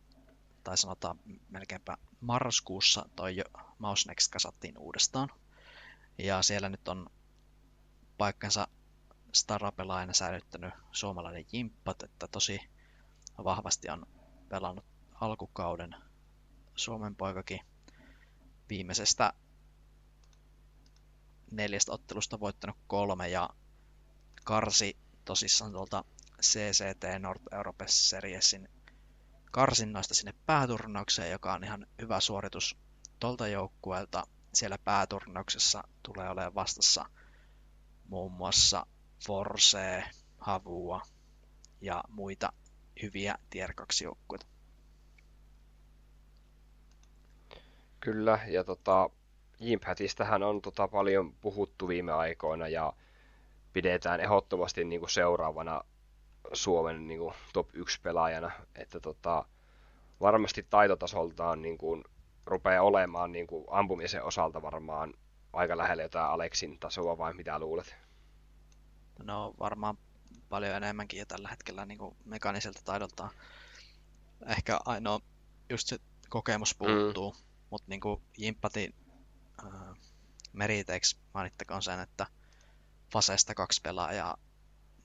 [0.64, 1.18] tai sanotaan
[1.48, 3.36] melkeinpä marraskuussa, toi
[3.78, 5.28] Mouse Next kasattiin uudestaan.
[6.18, 7.06] Ja siellä nyt on
[8.18, 8.68] paikkansa
[9.32, 12.60] starapelaajana säilyttänyt suomalainen Jimppat, että tosi
[13.44, 14.06] vahvasti on
[14.48, 14.84] pelannut
[15.20, 15.94] alkukauden
[16.76, 17.60] Suomen poikakin
[18.68, 19.32] viimeisestä
[21.52, 23.50] neljästä ottelusta voittanut kolme ja
[24.44, 26.04] karsi tosissaan tuolta
[26.42, 28.68] CCT North Europe Seriesin
[29.52, 32.76] karsinnoista sinne pääturnaukseen, joka on ihan hyvä suoritus
[33.20, 34.26] tuolta joukkueelta.
[34.54, 37.04] Siellä pääturnauksessa tulee olemaan vastassa
[38.08, 38.86] muun muassa
[39.26, 40.04] Force,
[40.38, 41.02] Havua
[41.80, 42.52] ja muita
[43.02, 44.46] hyviä Tier 2 joukkueita.
[48.00, 49.10] Kyllä, ja tota,
[49.62, 52.92] Jimpatistähän on tota, paljon puhuttu viime aikoina ja
[53.72, 55.82] pidetään ehdottomasti niin kuin seuraavana
[56.52, 59.44] Suomen niin kuin, top 1 pelaajana, että tota,
[60.20, 62.04] varmasti taitotasoltaan niin kuin,
[62.46, 65.14] rupeaa olemaan niin kuin, ampumisen osalta varmaan
[65.52, 67.96] aika lähellä jotain Aleksin tasoa, vai mitä luulet?
[69.22, 69.98] No varmaan
[70.48, 73.30] paljon enemmänkin ja tällä hetkellä niin kuin mekaniselta taidoltaan.
[74.46, 75.20] Ehkä ainoa
[75.70, 75.98] just se
[76.28, 77.38] kokemus puuttuu, mm.
[77.70, 78.22] mutta niin kuin
[79.62, 79.96] äh,
[81.34, 82.26] mainittakoon sen, että
[83.12, 84.36] Fasesta kaksi pelaajaa,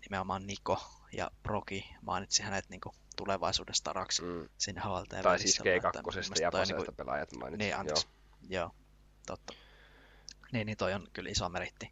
[0.02, 0.84] nimenomaan Niko
[1.14, 4.50] ja Proki, mainitsi hänet niin kuin tulevaisuudesta raksi mm.
[4.58, 5.24] sinne HLT.
[5.24, 7.58] Tai siis G2 ja Fasesta niin pelaajat mainitsi.
[7.58, 8.08] Niin, anteeksi.
[8.08, 8.64] Joo.
[8.64, 8.72] Joo,
[9.26, 9.54] totta.
[10.52, 11.92] Niin, niin toi on kyllä iso meritti.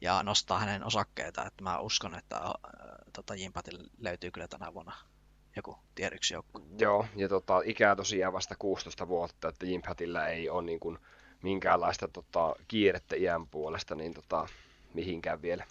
[0.00, 2.52] Ja nostaa hänen osakkeita, että mä uskon, että äh,
[3.12, 4.96] tota, Jimpatille löytyy kyllä tänä vuonna
[5.56, 6.62] joku tier joukkue.
[6.78, 10.98] Joo, ja tota, ikää tosiaan vasta 16 vuotta, että Jimpatilla ei ole niin kuin,
[11.42, 14.48] minkäänlaista tota, kiirettä iän puolesta niin tota,
[14.94, 15.64] mihinkään vielä.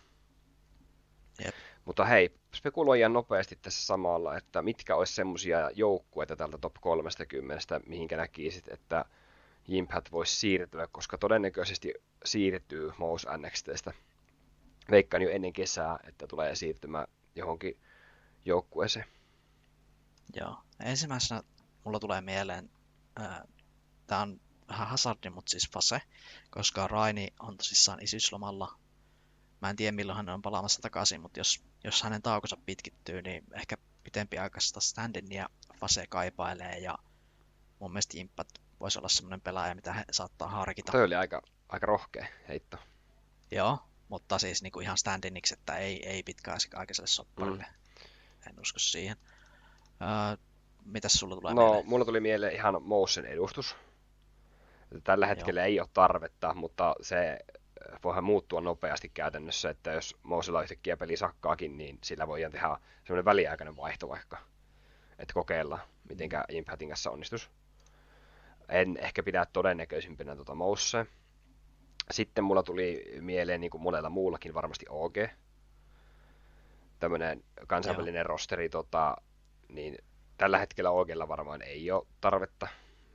[1.44, 1.56] Jep.
[1.86, 8.18] Mutta hei, spekuloijan nopeasti tässä samalla, että mitkä olisi semmoisia joukkueita tältä top 30, mihinkä
[8.18, 9.06] näkisit, että
[9.68, 11.94] Jimpat voisi siirtyä, koska todennäköisesti
[12.26, 13.94] siirtyy Mous NXTstä.
[14.92, 17.80] Veikkaan jo ennen kesää, että tulee siirtymään johonkin
[18.46, 19.06] joukkueeseen.
[20.36, 20.58] Joo.
[20.84, 21.44] Ensimmäisenä
[21.84, 22.70] mulla tulee mieleen,
[24.08, 26.02] tämä on vähän hazardi, mutta siis Fase,
[26.50, 28.76] koska Raini on tosissaan isyyslomalla.
[29.62, 33.44] Mä en tiedä milloin hän on palaamassa takaisin, mutta jos, jos hänen taukonsa pitkittyy, niin
[33.56, 35.50] ehkä pitempiaikaista standinia
[35.80, 36.98] Fase kaipailee ja
[37.80, 38.48] mun mielestä Impat
[38.80, 40.92] voisi olla semmoinen pelaaja, mitä he saattaa harkita.
[40.92, 42.78] Toi oli aika, aika rohkea heitto.
[43.52, 47.66] Joo, mutta siis niinku ihan standiniksi, että ei, ei pitkäaikaiselle sopparille.
[47.70, 48.50] Mm.
[48.50, 49.18] en usko siihen.
[50.02, 50.38] Öö,
[50.86, 51.90] mitäs sulla tulee No, mieleen?
[51.90, 53.76] mulla tuli mieleen ihan motion edustus.
[55.04, 57.40] Tällä hetkellä ei ole tarvetta, mutta se
[58.04, 63.26] voihan muuttua nopeasti käytännössä, että jos mousella yhtäkkiä peli sakkaakin, niin sillä voidaan tehdä semmoinen
[63.26, 64.38] väliaikainen vaihto vaikka,
[65.20, 65.80] että kokeilla,
[66.10, 67.50] mitenkä Impactin kanssa onnistus.
[68.70, 71.06] En ehkä pidä todennäköisimpänä tuota moussea.
[72.12, 75.16] Sitten mulla tuli mieleen, niin kuin monella muullakin varmasti OG.
[77.00, 79.18] Tämmöinen kansainvälinen rosteri, tota,
[79.68, 79.98] niin
[80.38, 82.68] tällä hetkellä OGlla varmaan ei ole tarvetta.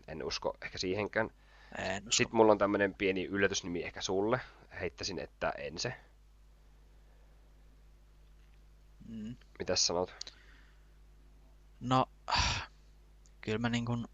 [0.08, 1.30] En usko ehkä siihenkään.
[1.78, 2.12] En usko.
[2.12, 4.40] Sitten mulla on tämmönen pieni yllätysnimi ehkä sulle.
[4.80, 5.94] Heittäisin, että Ense.
[9.08, 9.36] Mm.
[9.58, 10.14] Mitäs sanot?
[11.80, 12.06] No,
[13.40, 14.06] kyllä mä niin kuin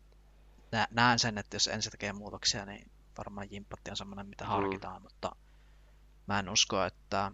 [0.72, 5.02] nä- näen sen, että jos ensin tekee muutoksia, niin varmaan Jimpatti on semmoinen, mitä harkitaan,
[5.02, 5.36] mutta
[6.26, 7.32] mä en usko, että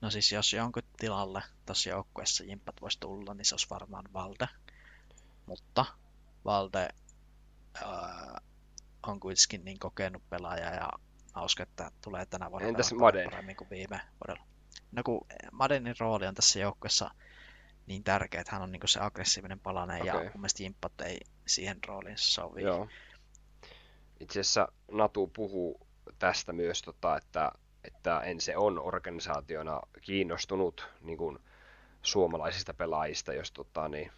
[0.00, 4.48] no siis jos jonkun tilalle tässä joukkueessa Jimpat voisi tulla, niin se olisi varmaan Valde,
[5.46, 5.84] mutta
[6.44, 6.88] Valde
[7.74, 8.40] ää,
[9.06, 10.90] on kuitenkin niin kokenut pelaaja ja
[11.44, 13.30] uskon, että tulee tänä vuonna Entäs Maden?
[13.30, 14.46] paremmin kuin viime vuodella.
[14.92, 17.10] No kun Madenin rooli on tässä joukkueessa
[17.86, 20.24] niin tärkeä, että hän on niin se aggressiivinen palanen okay.
[20.24, 22.62] ja mun mielestä Jimpat ei siihen rooliin sovi.
[22.62, 22.88] Joo.
[24.20, 25.86] Itse asiassa Natu puhuu
[26.18, 27.52] tästä myös, tota, että,
[27.84, 31.38] että Ense on organisaationa kiinnostunut niin kuin,
[32.02, 34.12] suomalaisista pelaajista, jos tota, niin,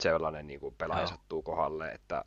[0.00, 1.08] sellainen niin kuin, pelaaja Joo.
[1.08, 2.24] sattuu kohdalle, että,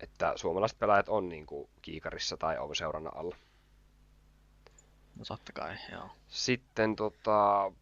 [0.00, 3.36] että suomalaiset pelaajat on niin kuin, kiikarissa tai on seurannan alla.
[5.16, 6.10] No totta kai, joo.
[6.28, 7.72] Sitten tota,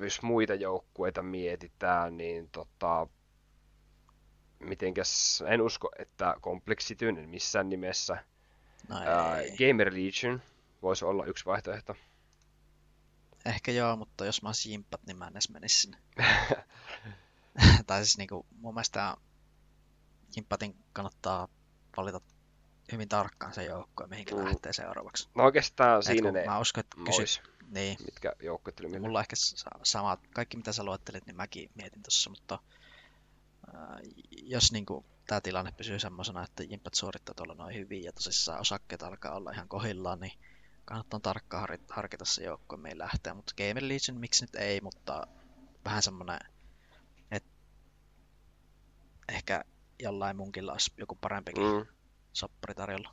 [0.00, 3.06] jos muita joukkueita mietitään, niin tota,
[4.58, 8.24] mitenkäs, en usko, että kompleksityn missään nimessä.
[8.88, 9.56] No Ää, ei.
[9.56, 10.42] Gamer Legion
[10.82, 11.96] voisi olla yksi vaihtoehto.
[13.46, 15.98] Ehkä joo, mutta jos mä olisin Jimpat, niin mä en edes menisi sinne.
[17.86, 19.16] tai siis niinku, mun mielestä
[20.36, 21.48] Jimpatin kannattaa
[21.96, 22.20] valita
[22.92, 24.44] hyvin tarkkaan se joukkue, mihinkä Mm.
[24.44, 25.28] lähtee seuraavaksi.
[25.34, 29.02] No oikeastaan Et siinä ne mä uskon, että kysyt, niin, mitkä joukkueet tuli mieleen.
[29.02, 32.58] mulla on ehkä sa- sama, kaikki mitä sä luettelit, niin mäkin mietin tuossa, mutta
[33.74, 33.98] ää,
[34.42, 39.02] jos niinku tämä tilanne pysyy semmoisena, että Jimpat suorittaa tuolla noin hyvin ja tosissaan osakkeet
[39.02, 40.32] alkaa olla ihan kohillaan, niin
[40.84, 43.34] kannattaa tarkkaan har- harkita se joukkue, mihin lähtee.
[43.34, 45.26] Mutta Gamer Legion, miksi nyt ei, mutta
[45.84, 46.38] vähän semmoinen,
[47.30, 47.50] että
[49.28, 49.64] ehkä
[50.02, 51.86] jollain munkilla olisi joku parempikin mm.
[52.32, 53.10] Soppari tarjolla.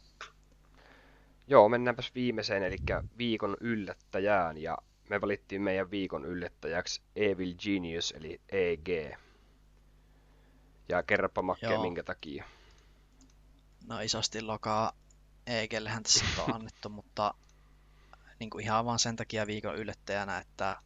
[1.48, 2.78] Joo, mennäänpäs viimeiseen, eli
[3.18, 4.78] viikon yllättäjään, ja
[5.10, 9.18] me valittiin meidän viikon yllättäjäksi Evil Genius, eli EG.
[10.90, 11.82] Ja kerropa Makke, Joo.
[11.82, 12.46] minkä takia.
[13.88, 14.94] No isosti lokaa
[15.48, 17.34] Eikellehän tässä on annettu, mutta
[18.40, 20.82] niin kuin ihan vaan sen takia viikon yllättäjänä, että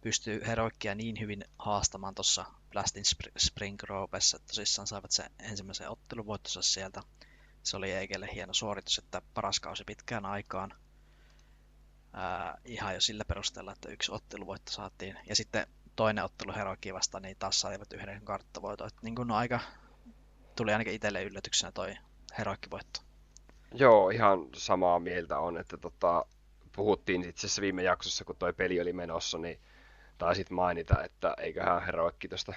[0.00, 5.90] pystyy heroikkia niin hyvin haastamaan tuossa Blastin Spr- Spring Grovessa, että tosissaan saivat sen ensimmäisen
[5.90, 7.02] otteluvoittonsa sieltä.
[7.62, 10.74] Se oli Eikelle hieno suoritus, että paras kausi pitkään aikaan.
[12.12, 15.18] Ää, ihan jo sillä perusteella, että yksi otteluvoitto saatiin.
[15.28, 15.66] Ja sitten
[15.96, 18.86] toinen ottelu Heroikkiin vastaan, niin taas saivat yhden karttavoiton.
[18.86, 19.60] Että niin kuin no aika
[20.56, 21.94] tuli ainakin itselle yllätyksenä toi
[22.38, 23.00] Heroikki-voitto.
[23.74, 26.26] Joo, ihan samaa mieltä on, että tota,
[26.72, 29.60] puhuttiin itse asiassa viime jaksossa, kun toi peli oli menossa, niin
[30.18, 32.52] taisit mainita, että eiköhän Heroikki tuosta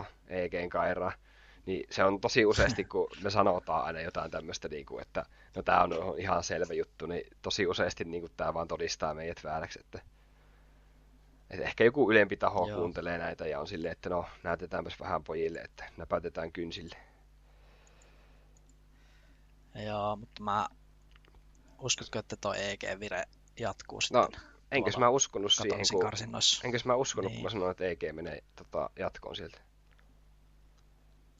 [0.00, 1.12] 2-0 EGn kairaa.
[1.66, 5.26] Niin se on tosi useasti, kun me sanotaan aina jotain tämmöistä, niin kuin, että
[5.56, 9.44] no tämä on ihan selvä juttu, niin tosi useasti niin kuin, tämä vaan todistaa meidät
[9.44, 10.00] vääräksi, että,
[11.50, 12.78] että ehkä joku ylempi taho Joo.
[12.78, 16.96] kuuntelee näitä ja on silleen, että no näytetäänpäs vähän pojille, että näpätetään kynsille.
[19.86, 20.68] Joo, mutta mä
[21.78, 23.24] uskotko, että toi EG-vire
[23.58, 26.60] jatkuu No, sitten Enkös mä uskonut siihen, kun karsinnoissa?
[26.66, 27.36] Enkös mä uskonut, Niin.
[27.36, 29.58] kun mä sanoin, että EG menee tota, jatkoon sieltä.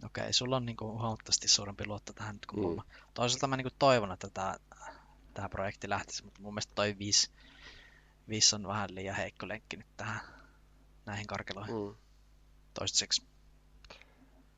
[0.05, 2.63] Okei, sulla on niinku huomattavasti suurempi luotto tähän nyt kuin Mm.
[2.63, 2.85] mulla.
[3.15, 4.59] Toisaalta mä niinku toivon, että tää,
[5.35, 7.31] tää projekti lähtisi, mutta mun mielestä toi 5,
[8.29, 10.21] 5 on vähän liian heikko lenkki nyt tähän
[11.07, 11.95] näihin karkeloihin Mm.
[12.75, 13.27] toistaiseksi.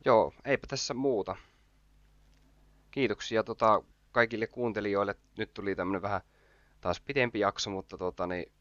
[0.05, 1.36] Joo, eipä tässä muuta.
[2.90, 3.82] Kiitoksia tota,
[4.12, 5.15] kaikille kuuntelijoille.
[5.39, 6.20] Nyt tuli tämmönen vähän
[6.81, 8.53] taas pidempi jakso, mutta tota, niin,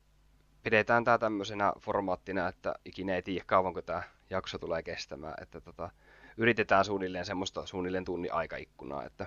[0.63, 5.33] pidetään tää tämmöisenä formaattina, että ikinä ei tiedä kauanko tämä jakso tulee kestämään.
[5.41, 5.89] Että tota,
[6.37, 9.25] yritetään suunnilleen semmoista suunnilleen tunnin aikaikkunaa, että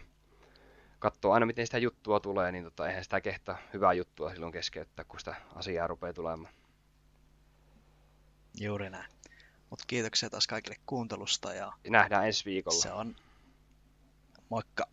[0.99, 5.05] katsoo aina miten sitä juttua tulee, niin tota, eihän sitä kehtaa hyvää juttua silloin keskeyttää,
[5.05, 6.55] kun sitä asiaa rupeaa tulemaan.
[8.61, 9.11] Juuri näin.
[9.71, 12.83] Mutta kiitoksia taas kaikille kuuntelusta ja Ja nähdään ensi viikolla.
[12.83, 13.17] se on
[14.49, 14.85] moikka!